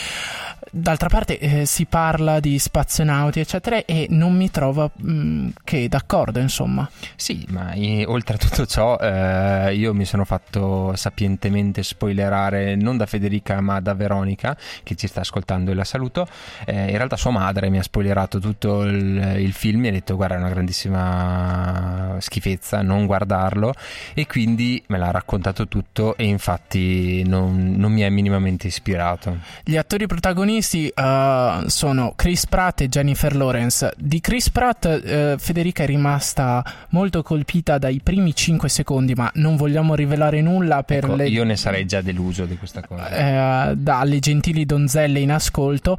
D'altra 0.72 1.08
parte 1.08 1.38
eh, 1.40 1.66
si 1.66 1.84
parla 1.86 2.38
di 2.38 2.56
spazionauti, 2.56 3.40
eccetera, 3.40 3.84
e 3.84 4.06
non 4.10 4.36
mi 4.36 4.50
trova 4.52 4.88
mm, 5.04 5.48
che 5.64 5.88
d'accordo, 5.88 6.38
insomma. 6.38 6.88
Sì, 7.16 7.44
ma 7.48 7.72
eh, 7.72 8.04
oltre 8.06 8.36
a 8.36 8.38
tutto 8.38 8.66
ciò, 8.66 8.96
eh, 8.96 9.74
io 9.74 9.92
mi 9.94 10.04
sono 10.04 10.24
fatto 10.24 10.94
sapientemente 10.94 11.82
spoilerare 11.82 12.76
non 12.76 12.96
da 12.96 13.06
Federica 13.06 13.60
ma 13.60 13.80
da 13.80 13.94
Veronica, 13.94 14.56
che 14.84 14.94
ci 14.94 15.08
sta 15.08 15.22
ascoltando 15.22 15.72
e 15.72 15.74
la 15.74 15.82
saluto. 15.82 16.28
Eh, 16.64 16.90
in 16.90 16.96
realtà 16.96 17.16
sua 17.16 17.32
madre 17.32 17.68
mi 17.68 17.78
ha 17.78 17.82
spoilerato 17.82 18.38
tutto 18.38 18.82
il, 18.82 19.38
il 19.38 19.52
film, 19.52 19.80
mi 19.80 19.88
ha 19.88 19.92
detto 19.92 20.14
guarda 20.14 20.36
è 20.36 20.38
una 20.38 20.50
grandissima 20.50 22.14
schifezza, 22.20 22.80
non 22.82 23.06
guardarlo 23.06 23.74
e 24.14 24.26
quindi 24.28 24.80
me 24.86 24.98
l'ha 24.98 25.10
raccontato 25.10 25.66
tutto 25.66 26.16
e 26.16 26.26
infatti 26.26 27.24
non, 27.26 27.74
non 27.76 27.90
mi 27.90 28.02
è 28.02 28.08
minimamente 28.08 28.68
ispirato. 28.68 29.38
Gli 29.64 29.76
attori 29.76 30.06
protagonisti 30.06 30.59
eh, 30.60 31.62
sono 31.66 32.12
Chris 32.16 32.46
Pratt 32.46 32.80
e 32.82 32.88
Jennifer 32.88 33.34
Lawrence. 33.34 33.92
Di 33.96 34.20
Chris 34.20 34.50
Pratt 34.50 34.84
eh, 34.84 35.36
Federica 35.38 35.82
è 35.82 35.86
rimasta 35.86 36.62
molto 36.90 37.22
colpita 37.22 37.78
dai 37.78 38.00
primi 38.02 38.34
5 38.34 38.68
secondi, 38.68 39.14
ma 39.14 39.30
non 39.34 39.56
vogliamo 39.56 39.94
rivelare 39.94 40.40
nulla 40.40 40.82
per 40.82 41.04
Ecco, 41.04 41.14
le 41.14 41.28
Io 41.28 41.44
ne 41.44 41.56
sarei 41.56 41.86
già 41.86 42.00
deluso 42.00 42.44
di 42.44 42.56
questa 42.56 42.82
cosa. 42.86 43.70
eh, 43.70 43.76
dalle 43.76 44.18
gentili 44.18 44.64
donzelle 44.66 45.18
in 45.20 45.32
ascolto 45.32 45.96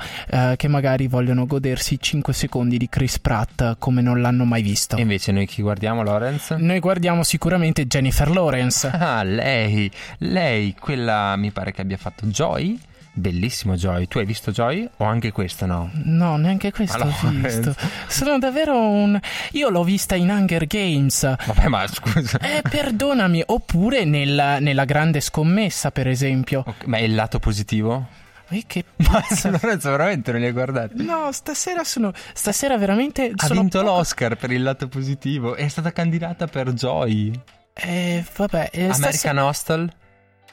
che 0.56 0.68
magari 0.68 1.08
vogliono 1.08 1.46
godersi 1.46 2.00
5 2.00 2.34
secondi 2.34 2.78
di 2.78 2.88
Chris 2.90 3.20
Pratt 3.20 3.76
come 3.80 4.02
non 4.02 4.22
l'hanno 4.22 4.46
mai 4.46 4.62
visto. 4.62 4.96
E 4.96 5.02
invece 5.02 5.32
noi 5.32 5.46
chi 5.46 5.62
guardiamo, 5.62 6.04
Lorenz? 6.04 6.52
Noi 6.52 6.80
guardiamo 6.80 7.24
sicuramente 7.24 7.86
Jennifer 7.88 8.30
Lawrence. 8.30 8.90
Ah, 8.94 9.24
lei, 9.24 9.90
lei, 10.20 10.76
quella 10.80 11.36
mi 11.36 11.52
pare 11.52 11.72
che 11.72 11.82
abbia 11.82 11.98
fatto 11.98 12.26
Joy. 12.28 12.80
Bellissimo 13.14 13.76
Joy. 13.76 14.08
Tu 14.08 14.20
hai 14.20 14.26
visto 14.26 14.52
Joy? 14.52 14.90
O 14.98 15.04
anche 15.04 15.32
questo 15.32 15.66
no? 15.66 15.90
No, 16.06 16.38
neanche 16.38 16.72
questo 16.72 16.98
Ma 16.98 17.06
ho 17.06 17.30
visto. 17.30 17.76
Sono 18.08 18.38
davvero 18.40 18.78
un. 18.80 19.20
Io 19.52 19.70
l'ho 19.70 19.84
vista 19.84 20.16
in 20.16 20.30
Hunger 20.30 20.66
Games. 20.66 21.22
Vabbè, 21.46 21.68
ma 21.68 21.86
scusa. 21.88 22.40
Eh, 22.40 22.62
perdonami. 22.62 23.44
Oppure 23.48 24.06
nella, 24.06 24.60
nella 24.60 24.86
grande 24.86 25.20
scommessa, 25.20 25.92
per 25.92 26.08
esempio. 26.08 26.64
Ok, 26.66 26.86
ma 26.86 26.98
è 26.98 27.02
il 27.02 27.14
lato 27.14 27.40
positivo? 27.40 28.08
Eh, 28.48 28.64
che 28.66 28.86
Ma 29.10 29.22
pizza. 29.28 29.50
Lorenzo, 29.50 29.90
veramente 29.92 30.32
non 30.32 30.40
li 30.40 30.48
hai 30.48 30.54
guardati? 30.54 31.04
No, 31.04 31.32
stasera 31.34 31.84
sono. 31.84 32.14
Stasera 32.34 32.78
veramente. 32.78 33.34
Ha 33.36 33.48
vinto 33.50 33.80
poco- 33.82 33.92
l'Oscar 33.98 34.38
per 34.38 34.52
il 34.52 34.64
lato 34.64 34.88
positivo. 34.88 35.56
È 35.56 35.68
stata 35.68 35.92
candidata 35.92 36.48
per 36.48 36.72
Joy. 36.72 37.38
Eh, 37.74 38.24
vabbè. 38.36 38.70
eh, 38.72 38.80
American 38.84 38.94
stasera- 39.12 39.46
Hostel? 39.46 39.92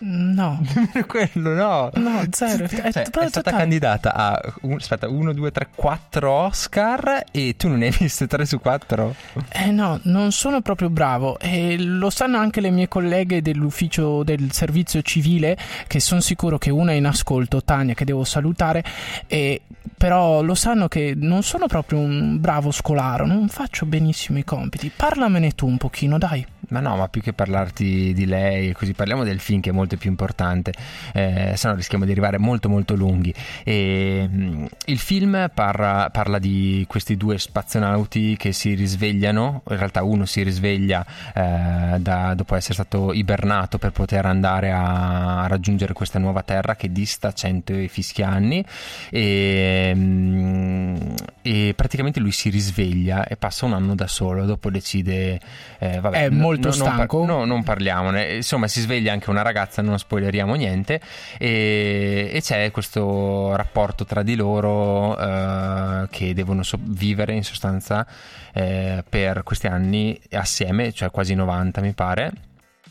No. 0.00 0.62
Quello 1.06 1.54
no. 1.54 1.90
No, 1.94 2.22
zero. 2.30 2.68
Cioè, 2.68 2.80
È 2.82 2.86
è 2.88 3.04
stata 3.04 3.28
totale. 3.30 3.56
candidata 3.56 4.14
a 4.14 4.40
un- 4.62 4.74
aspetta, 4.74 5.08
1, 5.08 5.32
2, 5.32 5.50
3, 5.50 5.68
4 5.74 6.30
Oscar 6.30 7.24
e 7.32 7.54
tu 7.56 7.68
non 7.68 7.78
ne 7.78 7.86
hai 7.86 7.94
viste 7.98 8.26
3 8.26 8.46
su 8.46 8.60
4? 8.60 9.14
Eh 9.50 9.70
no, 9.70 9.98
non 10.04 10.30
sono 10.32 10.60
proprio 10.60 10.88
bravo 10.90 11.38
e 11.40 11.76
lo 11.78 12.10
sanno 12.10 12.38
anche 12.38 12.60
le 12.60 12.70
mie 12.70 12.86
colleghe 12.88 13.42
dell'ufficio 13.42 14.22
del 14.22 14.52
servizio 14.52 15.02
civile 15.02 15.56
che 15.86 16.00
sono 16.00 16.20
sicuro 16.20 16.58
che 16.58 16.70
una 16.70 16.92
è 16.92 16.94
in 16.94 17.06
ascolto, 17.06 17.62
Tania, 17.62 17.94
che 17.94 18.04
devo 18.04 18.24
salutare, 18.24 18.84
e 19.26 19.62
però 19.96 20.42
lo 20.42 20.54
sanno 20.54 20.86
che 20.86 21.14
non 21.16 21.42
sono 21.42 21.66
proprio 21.66 21.98
un 21.98 22.38
bravo 22.40 22.70
scolaro, 22.70 23.26
non 23.26 23.48
faccio 23.48 23.84
benissimo 23.86 24.38
i 24.38 24.44
compiti. 24.44 24.92
Parlamene 24.94 25.52
tu 25.52 25.66
un 25.66 25.76
pochino, 25.76 26.18
dai. 26.18 26.46
Ma 26.70 26.80
no, 26.80 26.96
ma 26.96 27.08
più 27.08 27.22
che 27.22 27.32
parlarti 27.32 28.12
di 28.12 28.26
lei, 28.26 28.72
così 28.74 28.92
parliamo 28.92 29.24
del 29.24 29.40
film 29.40 29.60
che 29.62 29.70
è 29.70 29.72
molto 29.72 29.87
più 29.96 30.10
importante, 30.10 30.72
eh, 31.14 31.52
se 31.56 31.68
no 31.68 31.74
rischiamo 31.74 32.04
di 32.04 32.10
arrivare 32.10 32.38
molto 32.38 32.68
molto 32.68 32.94
lunghi. 32.94 33.32
E, 33.64 34.28
mm, 34.30 34.64
il 34.86 34.98
film 34.98 35.50
parla, 35.54 36.10
parla 36.12 36.38
di 36.38 36.84
questi 36.88 37.16
due 37.16 37.38
spazionauti 37.38 38.36
che 38.36 38.52
si 38.52 38.74
risvegliano, 38.74 39.62
in 39.70 39.76
realtà 39.76 40.02
uno 40.02 40.24
si 40.26 40.42
risveglia 40.42 41.04
eh, 41.34 41.98
da- 41.98 42.34
dopo 42.34 42.54
essere 42.54 42.74
stato 42.74 43.12
ibernato 43.12 43.78
per 43.78 43.92
poter 43.92 44.26
andare 44.26 44.70
a, 44.72 45.42
a 45.42 45.46
raggiungere 45.46 45.92
questa 45.92 46.18
nuova 46.18 46.42
terra 46.42 46.76
che 46.76 46.90
dista 46.92 47.32
cento 47.32 47.72
e 47.72 47.88
fischi 47.88 48.22
anni 48.22 48.64
e, 49.10 49.92
mm, 49.94 50.96
e 51.42 51.72
praticamente 51.74 52.20
lui 52.20 52.32
si 52.32 52.50
risveglia 52.50 53.26
e 53.26 53.36
passa 53.36 53.64
un 53.66 53.72
anno 53.72 53.94
da 53.94 54.06
solo, 54.06 54.44
dopo 54.44 54.70
decide... 54.70 55.40
eh, 55.78 56.00
vabbè, 56.00 56.24
È 56.24 56.28
molto 56.30 56.68
no- 56.68 56.74
non 56.76 56.84
par- 56.86 56.94
stanco? 56.94 57.24
no, 57.24 57.44
non 57.44 57.62
parliamone. 57.62 58.34
Insomma, 58.36 58.66
si 58.68 58.80
sveglia 58.80 59.12
anche 59.12 59.30
una 59.30 59.42
ragazza, 59.42 59.77
non 59.82 59.98
spoileriamo 59.98 60.54
niente. 60.54 61.00
E, 61.38 62.30
e 62.32 62.40
c'è 62.40 62.70
questo 62.70 63.54
rapporto 63.56 64.04
tra 64.04 64.22
di 64.22 64.34
loro 64.34 65.18
eh, 65.18 66.06
che 66.10 66.34
devono 66.34 66.62
so- 66.62 66.78
vivere 66.80 67.34
in 67.34 67.44
sostanza 67.44 68.06
eh, 68.52 69.04
per 69.08 69.42
questi 69.42 69.66
anni 69.66 70.18
assieme, 70.32 70.92
cioè 70.92 71.10
quasi 71.10 71.34
90 71.34 71.80
mi 71.80 71.92
pare. 71.92 72.32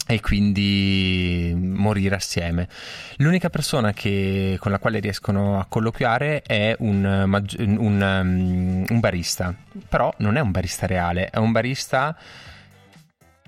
E 0.09 0.21
quindi 0.21 1.53
morire 1.57 2.15
assieme. 2.15 2.69
L'unica 3.17 3.49
persona 3.49 3.91
che- 3.91 4.55
con 4.59 4.71
la 4.71 4.79
quale 4.79 4.99
riescono 4.99 5.59
a 5.59 5.65
colloquiare 5.67 6.43
è 6.43 6.73
un, 6.79 7.23
maggi- 7.25 7.61
un, 7.61 7.77
um, 7.77 8.85
un 8.87 8.99
barista. 9.01 9.53
Però 9.89 10.13
non 10.19 10.37
è 10.37 10.39
un 10.39 10.51
barista 10.51 10.85
reale, 10.85 11.29
è 11.29 11.37
un 11.39 11.51
barista. 11.51 12.15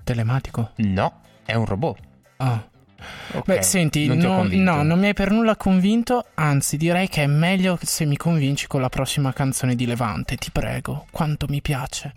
Telematico. 0.04 0.72
No, 0.76 1.20
è 1.46 1.54
un 1.54 1.64
robot. 1.64 1.98
Ah. 2.38 2.69
Ok, 3.32 3.44
Beh, 3.44 3.62
senti, 3.62 4.06
non 4.06 4.24
ho 4.24 4.46
no, 4.48 4.82
non 4.82 4.98
mi 4.98 5.06
hai 5.06 5.14
per 5.14 5.30
nulla 5.30 5.56
convinto, 5.56 6.26
anzi 6.34 6.76
direi 6.76 7.08
che 7.08 7.22
è 7.22 7.26
meglio 7.26 7.78
se 7.82 8.04
mi 8.04 8.16
convinci 8.16 8.66
con 8.66 8.80
la 8.80 8.88
prossima 8.88 9.32
canzone 9.32 9.74
di 9.74 9.86
Levante, 9.86 10.36
ti 10.36 10.50
prego, 10.50 11.06
quanto 11.10 11.46
mi 11.48 11.60
piace. 11.60 12.14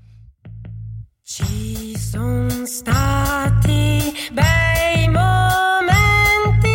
Ci 1.26 1.98
sono 1.98 2.66
stati 2.66 4.14
bei 4.34 5.08
momenti, 5.08 6.68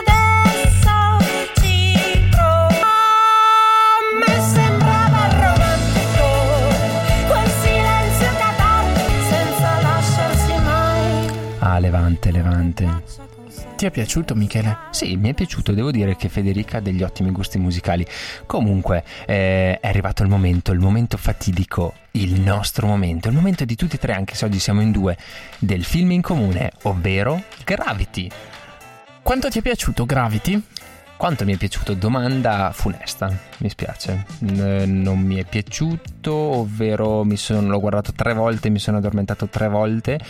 adesso 0.00 0.90
ci 1.60 2.28
provo. 2.30 2.80
A 2.80 4.00
me 4.18 4.40
sembrava 4.54 5.28
romantico, 5.28 6.26
quel 7.28 7.50
silenzio 7.60 8.30
catatico 8.38 9.22
senza 9.28 9.80
lasciarsi 9.82 10.52
mai 10.62 11.80
Levante, 11.80 12.30
Levante. 12.30 12.84
Ti 13.76 13.86
è 13.86 13.90
piaciuto 13.90 14.34
Michele? 14.34 14.76
Sì, 14.90 15.16
mi 15.16 15.30
è 15.30 15.34
piaciuto, 15.34 15.72
devo 15.72 15.90
dire 15.90 16.14
che 16.14 16.28
Federica 16.28 16.78
ha 16.78 16.80
degli 16.80 17.02
ottimi 17.02 17.32
gusti 17.32 17.58
musicali. 17.58 18.06
Comunque, 18.46 19.02
eh, 19.26 19.78
è 19.80 19.88
arrivato 19.88 20.22
il 20.22 20.28
momento, 20.28 20.70
il 20.70 20.78
momento 20.78 21.16
fatidico, 21.16 21.94
il 22.12 22.40
nostro 22.40 22.86
momento, 22.86 23.28
il 23.28 23.34
momento 23.34 23.64
di 23.64 23.74
tutti 23.74 23.96
e 23.96 23.98
tre, 23.98 24.12
anche 24.12 24.36
se 24.36 24.44
oggi 24.44 24.60
siamo 24.60 24.82
in 24.82 24.92
due, 24.92 25.16
del 25.58 25.84
film 25.84 26.12
in 26.12 26.22
comune, 26.22 26.70
ovvero 26.82 27.42
Gravity. 27.64 28.30
Quanto 29.20 29.48
ti 29.48 29.58
è 29.58 29.62
piaciuto 29.62 30.06
Gravity? 30.06 30.62
Quanto 31.16 31.44
mi 31.44 31.54
è 31.54 31.56
piaciuto? 31.56 31.94
Domanda 31.94 32.70
funesta, 32.72 33.36
mi 33.58 33.68
spiace. 33.68 34.26
N- 34.40 35.02
non 35.02 35.18
mi 35.18 35.36
è 35.36 35.44
piaciuto, 35.44 36.32
ovvero 36.32 37.24
mi 37.24 37.36
sono, 37.36 37.68
l'ho 37.68 37.80
guardato 37.80 38.12
tre 38.12 38.32
volte, 38.32 38.70
mi 38.70 38.78
sono 38.78 38.98
addormentato 38.98 39.46
tre 39.46 39.68
volte 39.68 40.20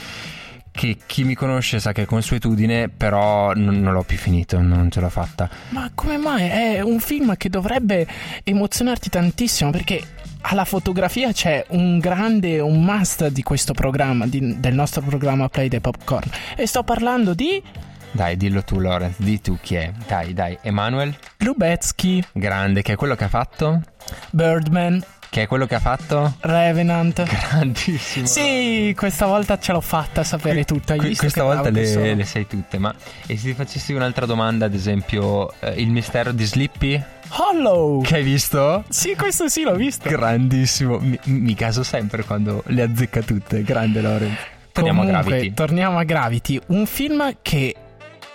che 0.72 0.96
chi 1.06 1.22
mi 1.22 1.34
conosce 1.34 1.78
sa 1.78 1.92
che 1.92 2.02
è 2.02 2.04
consuetudine, 2.06 2.88
però 2.88 3.52
non, 3.52 3.80
non, 3.80 3.92
l'ho 3.92 4.02
più 4.02 4.16
finito, 4.16 4.60
non 4.60 4.90
ce 4.90 5.00
l'ho 5.00 5.10
fatta. 5.10 5.48
Ma 5.68 5.90
come 5.94 6.16
mai? 6.16 6.48
È 6.48 6.80
un 6.80 6.98
film 6.98 7.36
che 7.36 7.48
dovrebbe 7.48 8.06
emozionarti 8.42 9.10
tantissimo 9.10 9.70
perché 9.70 10.02
alla 10.40 10.64
fotografia 10.64 11.30
c'è 11.32 11.64
un 11.68 11.98
grande, 11.98 12.58
un 12.58 12.82
must 12.82 13.28
di 13.28 13.42
questo 13.42 13.74
programma, 13.74 14.26
di, 14.26 14.58
del 14.58 14.74
nostro 14.74 15.02
programma 15.02 15.48
Play 15.48 15.68
the 15.68 15.80
Popcorn. 15.80 16.28
E 16.56 16.66
sto 16.66 16.82
parlando 16.82 17.34
di... 17.34 17.62
Dai, 18.10 18.36
dillo 18.36 18.62
tu, 18.62 18.78
Lorenz, 18.78 19.18
di 19.18 19.40
tu 19.40 19.58
chi 19.60 19.76
è. 19.76 19.92
Dai, 20.06 20.34
dai, 20.34 20.58
Emanuel 20.62 21.14
Lubetsky. 21.38 22.22
Grande, 22.32 22.82
che 22.82 22.94
è 22.94 22.96
quello 22.96 23.14
che 23.14 23.24
ha 23.24 23.28
fatto? 23.28 23.82
Birdman. 24.30 25.02
Che 25.32 25.40
è 25.40 25.46
quello 25.46 25.64
che 25.64 25.76
ha 25.76 25.80
fatto? 25.80 26.34
Revenant. 26.40 27.22
Grandissimo. 27.24 28.26
Sì, 28.26 28.92
questa 28.94 29.24
volta 29.24 29.58
ce 29.58 29.72
l'ho 29.72 29.80
fatta 29.80 30.22
sapere 30.24 30.64
tutta. 30.64 30.94
Qui, 30.94 31.16
questa 31.16 31.42
volta 31.42 31.70
le, 31.70 32.14
le, 32.14 32.24
sai 32.26 32.46
tutte, 32.46 32.76
ma 32.76 32.94
e 33.26 33.38
se 33.38 33.48
ti 33.48 33.54
facessi 33.54 33.94
un'altra 33.94 34.26
domanda, 34.26 34.66
ad 34.66 34.74
esempio, 34.74 35.50
eh, 35.60 35.70
il 35.80 35.88
mistero 35.88 36.32
di 36.32 36.44
Slippy? 36.44 37.02
Hollow! 37.30 38.02
Che 38.02 38.16
hai 38.16 38.22
visto? 38.22 38.84
Sì, 38.90 39.16
questo 39.16 39.48
sì, 39.48 39.62
l'ho 39.62 39.74
visto. 39.74 40.06
Grandissimo. 40.06 40.98
Mi, 40.98 41.18
mi 41.24 41.54
caso 41.54 41.82
sempre 41.82 42.24
quando 42.24 42.62
le 42.66 42.82
azzecca 42.82 43.22
tutte. 43.22 43.62
Grande 43.62 44.02
Lorenz. 44.02 44.36
Torniamo 44.70 45.00
Comunque, 45.00 45.18
a 45.18 45.28
Gravity. 45.28 45.54
Torniamo 45.54 45.98
a 45.98 46.04
Gravity, 46.04 46.60
un 46.66 46.84
film 46.84 47.36
che 47.40 47.74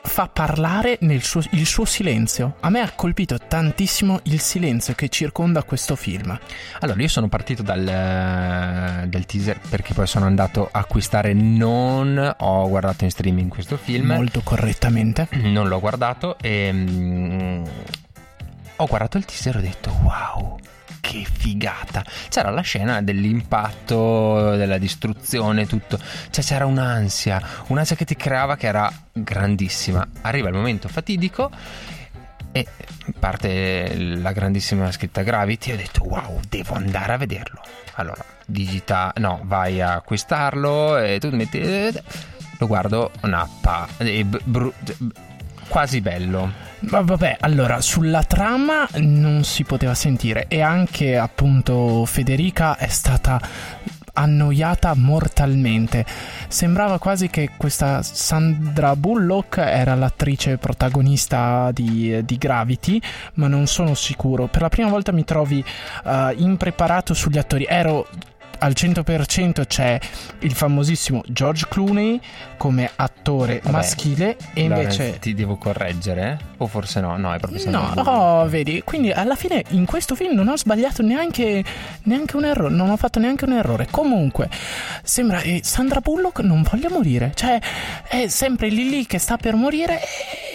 fa 0.08 0.28
parlare 0.28 0.98
suo, 1.22 1.41
il 1.52 1.65
suo 1.65 1.86
silenzio. 1.86 2.56
A 2.62 2.70
me 2.70 2.80
ha 2.80 2.91
colpito 2.91 3.38
tantissimo 3.38 4.20
il 4.24 4.39
silenzio 4.39 4.93
che 4.96 5.10
circonda 5.10 5.63
questo 5.63 5.96
film. 5.96 6.38
Allora, 6.80 7.02
io 7.02 7.08
sono 7.08 7.28
partito 7.28 7.62
dal, 7.62 7.84
dal 9.08 9.26
teaser 9.26 9.60
perché 9.70 9.93
poi 9.93 10.08
sono 10.08 10.26
andato 10.26 10.70
a 10.72 10.80
acquistare, 10.80 11.34
non 11.34 12.36
ho 12.38 12.70
guardato 12.70 13.04
in 13.04 13.12
streaming 13.12 13.50
questo 13.50 13.78
film. 13.78 14.08
Molto 14.08 14.41
correttamente. 14.41 15.28
Non 15.32 15.67
l'ho 15.67 15.80
guardato 15.80 16.38
e... 16.39 16.72
Mm, 16.72 17.63
ho 18.80 18.86
guardato 18.86 19.17
il 19.17 19.26
teaser 19.26 19.56
e 19.56 19.58
ho 19.58 19.62
detto 19.62 19.91
wow 20.04 20.60
che 21.00 21.26
figata. 21.30 22.04
C'era 22.30 22.50
la 22.50 22.62
scena 22.62 23.02
dell'impatto, 23.02 24.56
della 24.56 24.78
distruzione, 24.78 25.66
tutto. 25.66 26.00
Cioè 26.30 26.44
c'era 26.44 26.66
un'ansia, 26.66 27.42
un'ansia 27.68 27.96
che 27.96 28.06
ti 28.06 28.16
creava 28.16 28.56
che 28.56 28.68
era 28.68 28.92
grandissima. 29.12 30.08
Arriva 30.22 30.50
il 30.50 30.56
momento 30.56 30.88
fatidico 30.88 31.52
e 32.52 32.66
parte 33.20 33.96
la 33.98 34.32
grandissima 34.32 34.92
scritta 34.92 35.22
Gravity 35.22 35.72
e 35.72 35.74
ho 35.74 35.78
detto 35.78 36.04
wow, 36.04 36.40
devo 36.48 36.74
andare 36.76 37.14
a 37.14 37.18
vederlo. 37.18 37.62
Allora, 37.96 38.24
digita, 38.46 39.12
no, 39.18 39.42
vai 39.44 39.82
a 39.82 39.96
acquistarlo 39.96 40.98
e 40.98 41.20
tu 41.20 41.30
metti... 41.30 42.16
Lo 42.60 42.66
guardo, 42.66 43.12
nappa, 43.22 43.88
br- 44.44 44.74
quasi 45.68 46.02
bello. 46.02 46.52
Ma 46.80 47.02
vabbè, 47.02 47.38
allora, 47.40 47.82
sulla 47.82 48.24
trama 48.24 48.88
non 48.98 49.44
si 49.44 49.63
poteva 49.63 49.96
sentire 49.96 50.46
e 50.48 50.62
anche 50.62 51.18
appunto 51.18 52.06
Federica 52.06 52.78
è 52.78 52.88
stata 52.88 53.42
annoiata 54.13 54.94
mortalmente. 54.96 56.06
Sembrava 56.48 57.00
quasi 57.00 57.30
che 57.30 57.52
questa 57.56 58.02
Sandra 58.02 58.96
Bullock 58.96 59.58
era 59.58 59.96
l'attrice 59.96 60.58
protagonista 60.58 61.72
di, 61.72 62.24
di 62.24 62.38
Gravity, 62.38 63.02
ma 63.36 63.48
non 63.48 63.68
sono 63.68 63.94
sicuro. 63.94 64.48
Per 64.48 64.62
la 64.62 64.70
prima 64.70 64.90
volta 64.90 65.12
mi 65.12 65.24
trovi 65.24 65.63
uh, 66.04 66.10
impreparato 66.36 67.13
sugli 67.13 67.38
attori. 67.38 67.66
Ero 67.68 68.08
al 68.60 68.74
100% 68.76 69.65
c'è 69.65 70.00
il 70.39 70.54
famosissimo 70.54 71.24
George 71.28 71.67
Clooney 71.70 72.20
come 72.58 72.89
attore 72.96 73.60
Vabbè, 73.63 73.76
maschile 73.76 74.38
e 74.54 74.62
invece 74.62 75.20
ti 75.20 75.34
devo 75.34 75.58
correggere? 75.58 76.39
O 76.58 76.67
forse 76.67 77.00
no? 77.00 77.17
No 77.17 77.34
è 77.34 77.39
proprio 77.39 77.70
no 77.70 77.93
oh 77.96 78.48
vedi 78.48 78.82
quindi 78.84 79.12
alla 79.12 79.36
fine 79.36 79.63
in 79.70 79.86
questo 79.86 80.15
film 80.15 80.34
non 80.34 80.48
ho 80.48 80.58
sbagliato 80.58 81.02
neanche, 81.02 81.63
neanche 82.04 82.36
un 82.36 82.46
errore 82.46 82.74
non 82.74 82.89
ho 82.89 82.98
fatto 82.98 83.20
neanche 83.20 83.46
un 83.46 83.54
errore. 83.54 83.88
Comunque 83.89 84.50
sembra 85.04 85.41
eh, 85.41 85.62
Sandra 85.63 86.00
Bullock 86.00 86.39
non 86.39 86.63
voglia 86.63 86.89
morire. 86.89 87.32
Cioè 87.36 87.60
è 88.08 88.28
sempre 88.28 88.70
lì 88.70 88.89
lì 88.89 89.06
che 89.06 89.17
sta 89.17 89.38
per 89.38 89.56
morire 89.56 90.02
e 90.02 90.47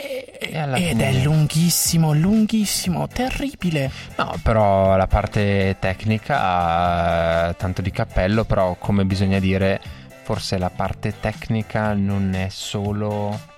ed 0.50 1.00
è 1.00 1.12
lunghissimo, 1.22 2.12
lunghissimo, 2.12 3.07
terribile. 3.09 3.90
No, 4.16 4.35
però 4.42 4.96
la 4.96 5.07
parte 5.07 5.76
tecnica, 5.78 7.55
tanto 7.55 7.83
di 7.83 7.90
cappello, 7.90 8.44
però 8.44 8.76
come 8.78 9.05
bisogna 9.05 9.38
dire, 9.38 9.81
forse 10.22 10.59
la 10.59 10.70
parte 10.70 11.14
tecnica 11.20 11.94
non 11.94 12.35
è 12.35 12.48
solo 12.48 13.50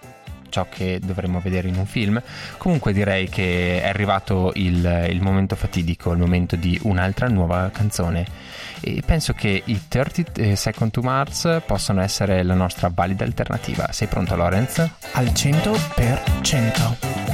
ciò 0.55 0.67
che 0.71 1.01
dovremmo 1.03 1.41
vedere 1.41 1.67
in 1.67 1.77
un 1.77 1.87
film. 1.87 2.23
Comunque 2.59 2.93
direi 2.93 3.29
che 3.29 3.83
è 3.83 3.89
arrivato 3.89 4.53
il, 4.55 5.09
il 5.11 5.21
momento 5.21 5.57
fatidico, 5.57 6.13
il 6.13 6.19
momento 6.19 6.55
di 6.55 6.79
un'altra 6.83 7.27
nuova 7.27 7.71
canzone. 7.73 8.25
E 8.87 9.03
penso 9.05 9.33
che 9.33 9.63
i 9.65 9.81
30 9.89 10.43
eh, 10.43 10.57
Second 10.57 10.91
to 10.91 11.01
Mars 11.01 11.63
possano 11.65 12.03
essere 12.03 12.43
la 12.43 12.53
nostra 12.53 12.91
valida 12.93 13.25
alternativa. 13.25 13.91
Sei 13.93 14.09
pronto 14.09 14.37
Lorenz? 14.37 14.87
Al 15.13 15.29
100%. 15.29 17.34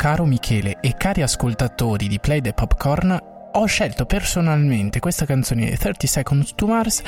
Caro 0.00 0.24
Michele 0.24 0.78
e 0.80 0.94
cari 0.96 1.20
ascoltatori 1.20 2.08
di 2.08 2.18
Play 2.18 2.40
the 2.40 2.54
Popcorn, 2.54 3.22
ho 3.52 3.66
scelto 3.66 4.06
personalmente 4.06 4.98
questa 4.98 5.26
canzone 5.26 5.68
di 5.68 5.76
30 5.76 6.06
Seconds 6.06 6.54
to 6.54 6.66
Mars 6.66 7.02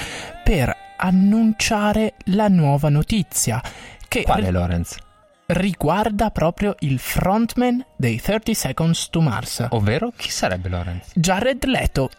per 0.44 0.76
annunciare 0.98 2.16
la 2.26 2.48
nuova 2.48 2.90
notizia. 2.90 3.62
Che 4.06 4.24
Quale, 4.24 4.50
Lorenz? 4.50 4.96
Riguarda 5.46 6.30
proprio 6.32 6.74
il 6.80 6.98
frontman 6.98 7.82
dei 7.96 8.20
30 8.20 8.52
Seconds 8.52 9.08
to 9.08 9.22
Mars. 9.22 9.66
Ovvero, 9.70 10.12
chi 10.14 10.28
sarebbe 10.28 10.68
Lorenz? 10.68 11.12
Jared 11.14 11.64
Leto. 11.64 12.10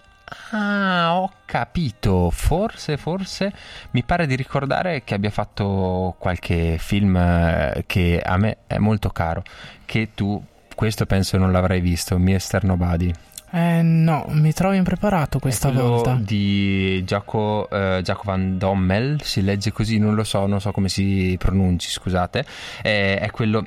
Ah, 0.49 1.19
ho 1.19 1.31
capito. 1.45 2.31
Forse, 2.31 2.97
forse 2.97 3.53
mi 3.91 4.01
pare 4.01 4.25
di 4.25 4.33
ricordare 4.33 5.03
che 5.03 5.13
abbia 5.13 5.29
fatto 5.29 6.15
qualche 6.17 6.77
film 6.79 7.15
eh, 7.15 7.83
che 7.85 8.19
a 8.19 8.37
me 8.37 8.57
è 8.65 8.79
molto 8.79 9.11
caro. 9.11 9.43
Che 9.85 10.09
tu 10.15 10.43
questo 10.75 11.05
penso 11.05 11.37
non 11.37 11.51
l'avrei 11.51 11.79
visto, 11.79 12.17
Mr. 12.17 12.63
Nobody. 12.63 13.11
Eh 13.55 13.83
no, 13.83 14.25
mi 14.29 14.51
trovo 14.51 14.73
impreparato 14.73 15.37
questa 15.37 15.69
volta. 15.69 16.17
di 16.19 17.03
Giaco, 17.05 17.69
eh, 17.69 18.03
Van 18.23 18.57
Dommel, 18.57 19.21
si 19.21 19.43
legge 19.43 19.71
così, 19.71 19.99
non 19.99 20.15
lo 20.15 20.23
so, 20.23 20.47
non 20.47 20.59
so 20.59 20.71
come 20.71 20.89
si 20.89 21.35
pronunci, 21.37 21.91
scusate. 21.91 22.45
Eh, 22.81 23.19
è 23.19 23.29
quello 23.29 23.63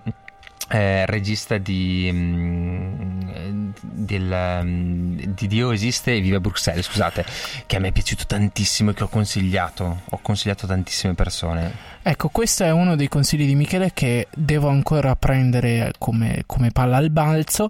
eh, 0.69 1.07
regista 1.07 1.59
di, 1.59 2.11
mm, 2.13 3.71
del, 3.81 4.61
mm, 4.63 5.19
di 5.35 5.47
Dio 5.47 5.71
esiste 5.71 6.15
e 6.15 6.21
vive 6.21 6.37
a 6.37 6.41
Bruxelles, 6.41 6.85
scusate, 6.85 7.25
che 7.67 7.77
a 7.77 7.79
me 7.79 7.89
è 7.89 7.93
piaciuto 7.93 8.25
tantissimo 8.27 8.91
e 8.91 8.95
che 8.95 9.05
ho 9.05 9.09
consigliato, 9.09 10.03
ho 10.05 10.19
consigliato 10.23 10.67
tantissime 10.67 11.15
persone. 11.15 11.95
Ecco, 12.03 12.29
questo 12.29 12.65
è 12.65 12.71
uno 12.71 12.95
dei 12.95 13.09
consigli 13.09 13.47
di 13.47 13.55
Michele 13.55 13.91
che 13.93 14.29
devo 14.33 14.69
ancora 14.69 15.17
prendere 15.17 15.93
come, 15.99 16.45
come 16.47 16.71
palla 16.71 16.97
al 16.99 17.11
balzo, 17.11 17.69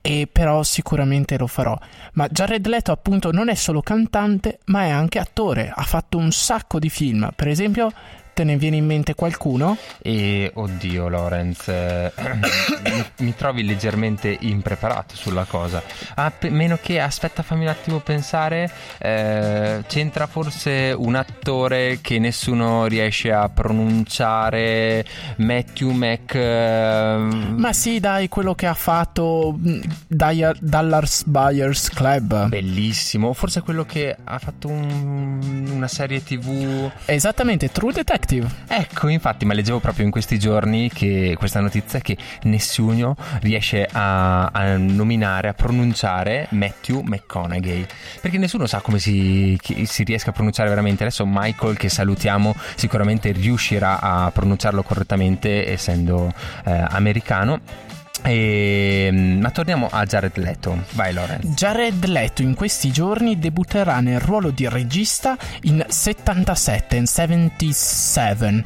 e 0.00 0.28
però 0.30 0.62
sicuramente 0.62 1.38
lo 1.38 1.46
farò. 1.46 1.78
Ma 2.14 2.28
Jared 2.28 2.66
Leto 2.66 2.92
appunto 2.92 3.32
non 3.32 3.48
è 3.48 3.54
solo 3.54 3.80
cantante, 3.80 4.58
ma 4.66 4.84
è 4.84 4.90
anche 4.90 5.18
attore, 5.18 5.72
ha 5.74 5.82
fatto 5.82 6.18
un 6.18 6.30
sacco 6.32 6.78
di 6.78 6.90
film, 6.90 7.30
per 7.34 7.48
esempio 7.48 7.92
te 8.38 8.44
ne 8.44 8.56
viene 8.56 8.76
in 8.76 8.86
mente 8.86 9.14
qualcuno? 9.16 9.76
E 10.00 10.52
oddio, 10.54 11.08
Lorenz, 11.08 11.66
eh, 11.66 12.12
mi, 12.84 13.04
mi 13.26 13.34
trovi 13.34 13.64
leggermente 13.64 14.36
impreparato 14.42 15.16
sulla 15.16 15.42
cosa. 15.42 15.82
A 16.14 16.30
pe- 16.30 16.48
meno 16.48 16.78
che, 16.80 17.00
aspetta, 17.00 17.42
fammi 17.42 17.62
un 17.62 17.68
attimo 17.70 17.98
pensare. 17.98 18.70
eh, 18.98 19.82
c'entra 19.88 20.28
forse 20.28 20.94
un 20.96 21.16
attore 21.16 21.98
che 22.00 22.20
nessuno 22.20 22.86
riesce 22.86 23.32
a 23.32 23.48
pronunciare, 23.48 25.04
Matthew 25.38 25.90
Mac. 25.90 26.34
eh, 26.36 27.16
Ma 27.56 27.72
sì, 27.72 27.98
dai, 27.98 28.28
quello 28.28 28.54
che 28.54 28.66
ha 28.66 28.74
fatto 28.74 29.56
mh, 29.60 29.80
Dai- 30.06 30.52
Dallas 30.60 31.24
Buyers 31.24 31.90
Club. 31.90 32.46
Bellissimo, 32.46 33.32
forse 33.32 33.62
quello 33.62 33.84
che 33.84 34.16
ha 34.22 34.38
fatto 34.38 34.68
un- 34.68 35.68
una 35.72 35.88
serie 35.88 36.22
tv. 36.22 36.88
Esattamente, 37.06 37.72
True 37.72 37.92
Detective. 37.92 38.26
Ecco, 38.66 39.08
infatti, 39.08 39.46
ma 39.46 39.54
leggevo 39.54 39.80
proprio 39.80 40.04
in 40.04 40.10
questi 40.10 40.38
giorni 40.38 40.90
che 40.90 41.34
questa 41.38 41.60
notizia 41.60 41.98
che 42.00 42.16
nessuno 42.42 43.16
riesce 43.40 43.88
a, 43.90 44.46
a 44.46 44.76
nominare, 44.76 45.48
a 45.48 45.54
pronunciare 45.54 46.46
Matthew 46.50 47.00
McConaughey. 47.00 47.86
Perché 48.20 48.36
nessuno 48.36 48.66
sa 48.66 48.80
come 48.80 48.98
si, 48.98 49.58
si 49.84 50.04
riesca 50.04 50.30
a 50.30 50.32
pronunciare 50.32 50.68
veramente. 50.68 51.04
Adesso 51.04 51.24
Michael, 51.26 51.78
che 51.78 51.88
salutiamo, 51.88 52.54
sicuramente 52.74 53.32
riuscirà 53.32 54.00
a 54.00 54.30
pronunciarlo 54.30 54.82
correttamente, 54.82 55.70
essendo 55.70 56.30
eh, 56.64 56.84
americano. 56.90 57.86
E, 58.22 59.10
ma 59.12 59.50
torniamo 59.50 59.88
a 59.90 60.04
Jared 60.04 60.36
Leto. 60.36 60.84
Vai, 60.92 61.12
Lorenz. 61.12 61.54
Jared 61.54 62.04
Leto 62.04 62.42
in 62.42 62.54
questi 62.54 62.90
giorni 62.90 63.38
debutterà 63.38 64.00
nel 64.00 64.20
ruolo 64.20 64.50
di 64.50 64.68
regista 64.68 65.36
in 65.62 65.84
77, 65.86 66.96
in 66.96 67.06
77. 67.06 68.64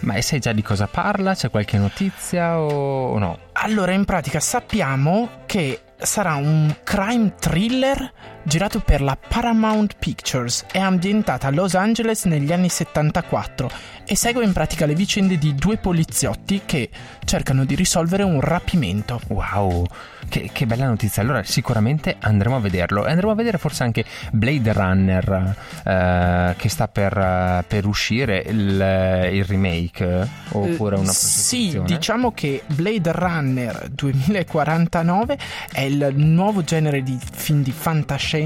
Ma 0.00 0.14
e 0.14 0.22
sai 0.22 0.38
già 0.38 0.52
di 0.52 0.62
cosa 0.62 0.86
parla? 0.86 1.34
C'è 1.34 1.50
qualche 1.50 1.76
notizia 1.76 2.58
o 2.60 3.18
no? 3.18 3.38
Allora, 3.52 3.92
in 3.92 4.04
pratica 4.04 4.38
sappiamo 4.38 5.42
che 5.46 5.80
sarà 5.96 6.34
un 6.36 6.72
crime 6.84 7.34
thriller 7.38 8.12
girato 8.48 8.80
per 8.80 9.02
la 9.02 9.16
Paramount 9.16 9.96
Pictures. 9.98 10.64
È 10.72 10.78
ambientata 10.78 11.48
a 11.48 11.50
Los 11.50 11.74
Angeles 11.74 12.24
negli 12.24 12.50
anni 12.50 12.70
74 12.70 13.70
e 14.06 14.16
segue 14.16 14.42
in 14.42 14.54
pratica 14.54 14.86
le 14.86 14.94
vicende 14.94 15.36
di 15.36 15.54
due 15.54 15.76
poliziotti 15.76 16.62
che 16.64 16.88
cercano 17.24 17.66
di 17.66 17.74
risolvere 17.74 18.22
un 18.22 18.40
rapimento. 18.40 19.20
Wow, 19.28 19.86
che, 20.30 20.48
che 20.50 20.64
bella 20.64 20.86
notizia. 20.86 21.20
Allora 21.20 21.42
sicuramente 21.42 22.16
andremo 22.18 22.56
a 22.56 22.60
vederlo 22.60 23.06
e 23.06 23.10
andremo 23.10 23.32
a 23.32 23.34
vedere 23.34 23.58
forse 23.58 23.82
anche 23.82 24.06
Blade 24.32 24.72
Runner 24.72 25.56
eh, 25.84 26.54
che 26.56 26.68
sta 26.70 26.88
per, 26.88 27.18
eh, 27.18 27.64
per 27.68 27.84
uscire 27.84 28.44
il, 28.46 29.30
il 29.30 29.44
remake 29.44 30.26
oppure 30.52 30.96
una 30.96 31.10
Eh, 31.10 31.14
Sì, 31.14 31.78
diciamo 31.84 32.32
che 32.32 32.62
Blade 32.66 33.12
Runner 33.12 33.88
2049 33.90 35.38
è 35.70 35.82
il 35.82 36.12
nuovo 36.14 36.62
genere 36.62 37.02
di 37.02 37.18
film 37.30 37.62
di 37.62 37.72
fantascienza 37.72 38.36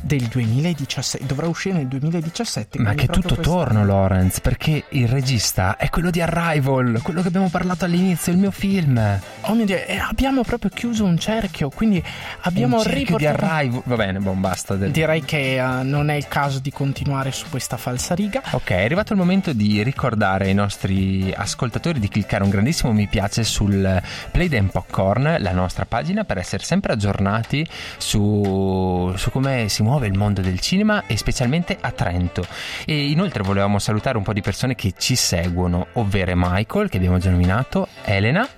del 0.00 0.22
2017. 0.26 1.26
Dovrà 1.26 1.46
uscire 1.48 1.76
nel 1.76 1.86
2017. 1.86 2.78
Ma 2.78 2.94
che 2.94 3.06
tutto 3.06 3.34
quest'anno. 3.34 3.56
torno, 3.64 3.86
Lawrence, 3.86 4.40
perché 4.40 4.84
il 4.90 5.08
regista 5.08 5.76
è 5.76 5.88
quello 5.88 6.10
di 6.10 6.20
Arrival, 6.20 7.00
quello 7.02 7.22
che 7.22 7.28
abbiamo 7.28 7.48
parlato 7.48 7.84
all'inizio, 7.84 8.32
il 8.32 8.38
mio 8.38 8.50
film. 8.50 8.98
Oh 9.42 9.54
mio 9.54 9.64
Dio, 9.64 9.76
e 9.76 9.96
abbiamo 9.98 10.42
proprio 10.42 10.70
chiuso 10.72 11.04
un 11.04 11.18
cerchio, 11.18 11.68
quindi 11.70 12.02
abbiamo 12.42 12.76
Un 12.76 12.82
cerchio 12.82 13.16
di 13.16 13.26
riportato... 13.26 13.52
Arrival. 13.54 13.82
Va 13.84 13.96
bene, 13.96 14.18
buon 14.18 14.40
basta. 14.40 14.74
del- 14.76 14.90
Direi 14.90 15.22
che 15.24 15.56
eh, 15.58 15.82
non 15.82 16.08
è 16.10 16.14
il 16.14 16.28
caso 16.28 16.58
di 16.58 16.70
continuare 16.70 17.32
su 17.32 17.46
questa 17.50 17.76
falsariga. 17.76 18.42
Ok, 18.52 18.70
è 18.70 18.84
arrivato 18.84 19.12
il 19.12 19.18
momento 19.18 19.52
di 19.52 19.82
ricordare 19.82 20.46
ai 20.46 20.54
nostri 20.54 21.32
ascoltatori 21.34 21.98
di 22.00 22.08
cliccare 22.08 22.42
un 22.44 22.50
grandissimo 22.50 22.92
mi 22.92 23.06
piace 23.06 23.44
sul 23.44 24.00
Play 24.30 24.56
and 24.56 24.70
Popcorn, 24.70 25.36
la 25.38 25.52
nostra 25.52 25.84
pagina, 25.84 26.24
per 26.24 26.38
essere 26.38 26.62
sempre 26.64 26.92
aggiornati 26.92 27.66
su, 27.98 29.01
su 29.16 29.30
come 29.30 29.68
si 29.68 29.82
muove 29.82 30.06
il 30.06 30.16
mondo 30.16 30.40
del 30.40 30.60
cinema 30.60 31.04
e 31.06 31.16
specialmente 31.16 31.76
a 31.80 31.90
Trento. 31.90 32.46
E 32.84 33.10
inoltre 33.10 33.42
volevamo 33.42 33.78
salutare 33.78 34.16
un 34.16 34.22
po' 34.22 34.32
di 34.32 34.40
persone 34.40 34.74
che 34.74 34.94
ci 34.96 35.16
seguono, 35.16 35.88
ovvero 35.94 36.32
Michael, 36.34 36.88
che 36.88 36.96
abbiamo 36.96 37.18
già 37.18 37.30
nominato, 37.30 37.88
Elena. 38.04 38.48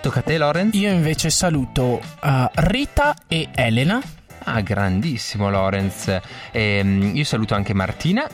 Tocca 0.00 0.20
a 0.20 0.22
te, 0.22 0.38
Lorenz. 0.38 0.74
Io 0.74 0.90
invece 0.90 1.30
saluto 1.30 2.00
eh, 2.22 2.50
Rita 2.54 3.14
e 3.28 3.48
Elena. 3.54 4.00
Ah, 4.44 4.60
grandissimo 4.62 5.50
Lorenz. 5.50 6.18
Ehm, 6.52 7.14
io 7.14 7.24
saluto 7.24 7.54
anche 7.54 7.74
Martina. 7.74 8.26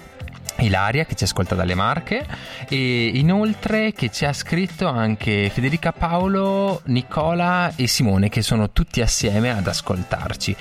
Ilaria 0.59 1.05
che 1.05 1.15
ci 1.15 1.25
ascolta 1.25 1.55
dalle 1.55 1.75
Marche 1.75 2.25
e 2.69 3.09
inoltre 3.15 3.93
che 3.93 4.11
ci 4.11 4.25
ha 4.25 4.33
scritto 4.33 4.87
anche 4.87 5.51
Federica 5.53 5.93
Paolo, 5.93 6.81
Nicola 6.87 7.73
e 7.77 7.87
Simone 7.87 8.29
che 8.29 8.43
sono 8.43 8.71
tutti 8.71 9.01
assieme 9.03 9.51
ad 9.51 9.67
ascoltarci. 9.67 10.57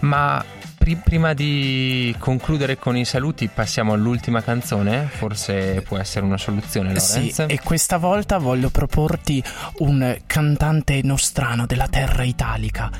Ma 0.00 0.44
pri- 0.80 0.96
prima 0.96 1.34
di 1.34 2.14
concludere 2.18 2.78
con 2.78 2.96
i 2.96 3.04
saluti 3.04 3.48
passiamo 3.48 3.92
all'ultima 3.92 4.42
canzone, 4.42 5.06
forse 5.10 5.82
può 5.86 5.98
essere 5.98 6.24
una 6.24 6.38
soluzione 6.38 6.88
Lorenz. 6.88 7.32
Sì, 7.32 7.42
e 7.46 7.60
questa 7.62 7.98
volta 7.98 8.38
voglio 8.38 8.70
proporti 8.70 9.42
un 9.78 10.18
cantante 10.26 11.00
nostrano 11.02 11.66
della 11.66 11.86
terra 11.86 12.24
italica, 12.24 12.90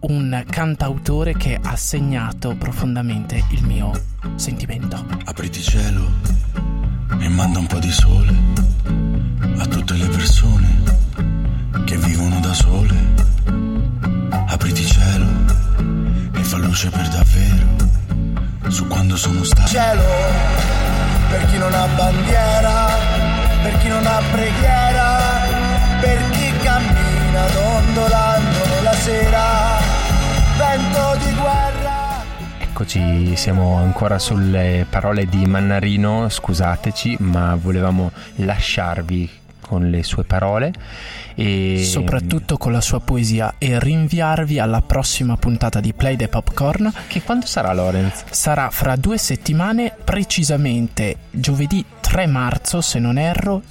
un 0.00 0.44
cantautore 0.48 1.34
che 1.36 1.58
ha 1.60 1.76
segnato 1.76 2.54
profondamente 2.56 3.44
il 3.50 3.64
mio 3.64 3.90
sentimento. 4.36 5.04
Apriti 5.24 5.60
cielo 5.60 6.08
e 7.20 7.28
manda 7.28 7.58
un 7.58 7.66
po' 7.66 7.80
di 7.80 7.90
sole 7.90 8.32
a 9.58 9.66
tutte 9.66 9.94
le 9.94 10.06
persone 10.06 10.82
che 11.84 11.96
vivono 11.96 12.38
da 12.38 12.54
sole. 12.54 12.94
Apriti 14.46 14.84
cielo 14.84 15.60
fa 16.50 16.56
luce 16.56 16.90
per 16.90 17.08
davvero 17.10 17.64
su 18.70 18.88
quando 18.88 19.16
sono 19.16 19.44
stato. 19.44 19.68
Cielo, 19.68 20.02
per 21.28 21.46
chi 21.46 21.58
non 21.58 21.72
ha 21.72 21.86
bandiera, 21.94 22.88
per 23.62 23.78
chi 23.78 23.86
non 23.86 24.04
ha 24.04 24.20
preghiera, 24.32 25.18
per 26.00 26.30
chi 26.30 26.52
cammina 26.60 27.46
dondolando 27.52 28.66
nella 28.66 28.92
sera, 28.94 29.78
vento 30.58 31.24
di 31.24 31.34
guerra. 31.34 32.24
Eccoci, 32.58 33.36
siamo 33.36 33.76
ancora 33.76 34.18
sulle 34.18 34.86
parole 34.90 35.26
di 35.26 35.46
Mannarino, 35.46 36.28
scusateci, 36.28 37.18
ma 37.20 37.54
volevamo 37.54 38.10
lasciarvi 38.36 39.30
con 39.60 39.88
le 39.88 40.02
sue 40.02 40.24
parole 40.24 40.72
e 41.40 41.84
Soprattutto 41.84 42.58
con 42.58 42.70
la 42.70 42.82
sua 42.82 43.00
poesia 43.00 43.54
e 43.56 43.78
rinviarvi 43.80 44.58
alla 44.58 44.82
prossima 44.82 45.38
puntata 45.38 45.80
di 45.80 45.94
Play 45.94 46.16
the 46.16 46.28
Popcorn. 46.28 46.92
che 47.08 47.22
quando 47.22 47.46
sarà 47.46 47.72
Lorenz? 47.72 48.24
Sarà 48.28 48.68
fra 48.70 48.96
due 48.96 49.16
settimane, 49.16 49.94
precisamente 50.04 51.16
giovedì 51.30 51.82
3 52.00 52.26
marzo, 52.26 52.82
se 52.82 52.98
non 52.98 53.16
erro, 53.16 53.62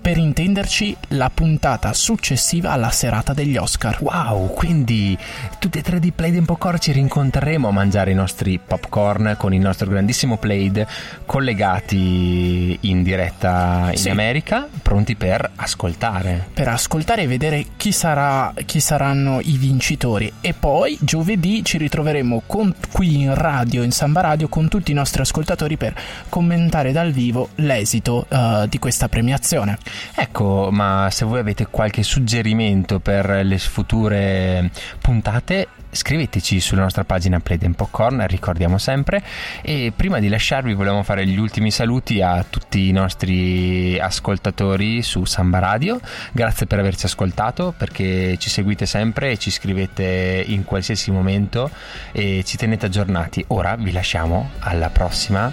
per 0.00 0.16
intenderci 0.16 0.96
la 1.08 1.30
puntata 1.32 1.92
successiva 1.92 2.70
alla 2.72 2.90
serata 2.90 3.32
degli 3.32 3.56
Oscar. 3.56 3.98
Wow, 4.00 4.52
quindi 4.54 5.16
tutti 5.58 5.78
e 5.78 5.82
tre 5.82 6.00
di 6.00 6.10
Played 6.12 6.36
in 6.36 6.44
Popcorn 6.44 6.78
ci 6.80 6.92
rincontreremo 6.92 7.68
a 7.68 7.70
mangiare 7.70 8.10
i 8.10 8.14
nostri 8.14 8.58
popcorn 8.64 9.34
con 9.38 9.52
il 9.54 9.60
nostro 9.60 9.88
grandissimo 9.88 10.36
Played 10.38 10.86
collegati 11.26 12.76
in 12.82 13.02
diretta 13.02 13.88
in 13.90 13.96
Sì. 13.96 14.08
America, 14.08 14.66
pronti 14.82 15.14
per 15.16 15.50
ascoltare. 15.56 16.48
per 16.52 16.68
ascoltare 16.68 17.22
e 17.22 17.26
vedere 17.26 17.64
chi, 17.76 17.92
sarà, 17.92 18.52
chi 18.66 18.80
saranno 18.80 19.40
i 19.42 19.56
vincitori. 19.56 20.32
E 20.40 20.54
poi 20.54 20.96
giovedì 21.00 21.64
ci 21.64 21.78
ritroveremo 21.78 22.42
con- 22.46 22.74
qui 22.92 23.22
in 23.22 23.34
radio, 23.34 23.82
in 23.82 23.90
Samba 23.92 24.20
Radio, 24.20 24.48
con 24.48 24.68
tutti 24.68 24.90
i 24.90 24.94
nostri 24.94 25.20
ascoltatori 25.22 25.76
per 25.76 25.94
commentare 26.28 26.92
dal 26.92 27.12
vivo 27.12 27.50
l'esito 27.56 28.26
eh, 28.28 28.66
di 28.68 28.78
questa 28.78 29.08
premiazione. 29.08 29.78
Ecco, 30.14 30.68
ma 30.70 31.08
se 31.10 31.24
voi 31.24 31.38
avete 31.40 31.66
qualche 31.66 32.02
suggerimento 32.02 33.00
per 33.00 33.40
le 33.44 33.58
future 33.58 34.70
puntate, 35.00 35.68
scriveteci 35.90 36.60
sulla 36.60 36.82
nostra 36.82 37.04
pagina 37.04 37.40
Played 37.40 37.62
in 37.64 37.74
Popcorn, 37.74 38.26
ricordiamo 38.26 38.78
sempre. 38.78 39.22
E 39.62 39.92
prima 39.94 40.18
di 40.18 40.28
lasciarvi 40.28 40.74
volevamo 40.74 41.02
fare 41.02 41.26
gli 41.26 41.38
ultimi 41.38 41.70
saluti 41.70 42.20
a 42.20 42.44
tutti 42.48 42.88
i 42.88 42.92
nostri 42.92 43.98
ascoltatori 43.98 45.02
su 45.02 45.24
Samba 45.24 45.58
Radio. 45.58 46.00
Grazie 46.32 46.66
per 46.66 46.78
averci 46.78 47.06
ascoltato, 47.06 47.74
perché 47.76 48.36
ci 48.38 48.48
seguite 48.48 48.86
sempre 48.86 49.32
e 49.32 49.38
ci 49.38 49.50
scrivete 49.50 50.44
in 50.46 50.64
qualsiasi 50.64 51.10
momento 51.10 51.70
e 52.12 52.42
ci 52.44 52.56
tenete 52.56 52.86
aggiornati. 52.86 53.44
Ora 53.48 53.76
vi 53.76 53.92
lasciamo 53.92 54.50
alla 54.60 54.90
prossima 54.90 55.52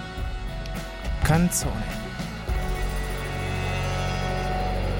Canzone. 1.22 1.97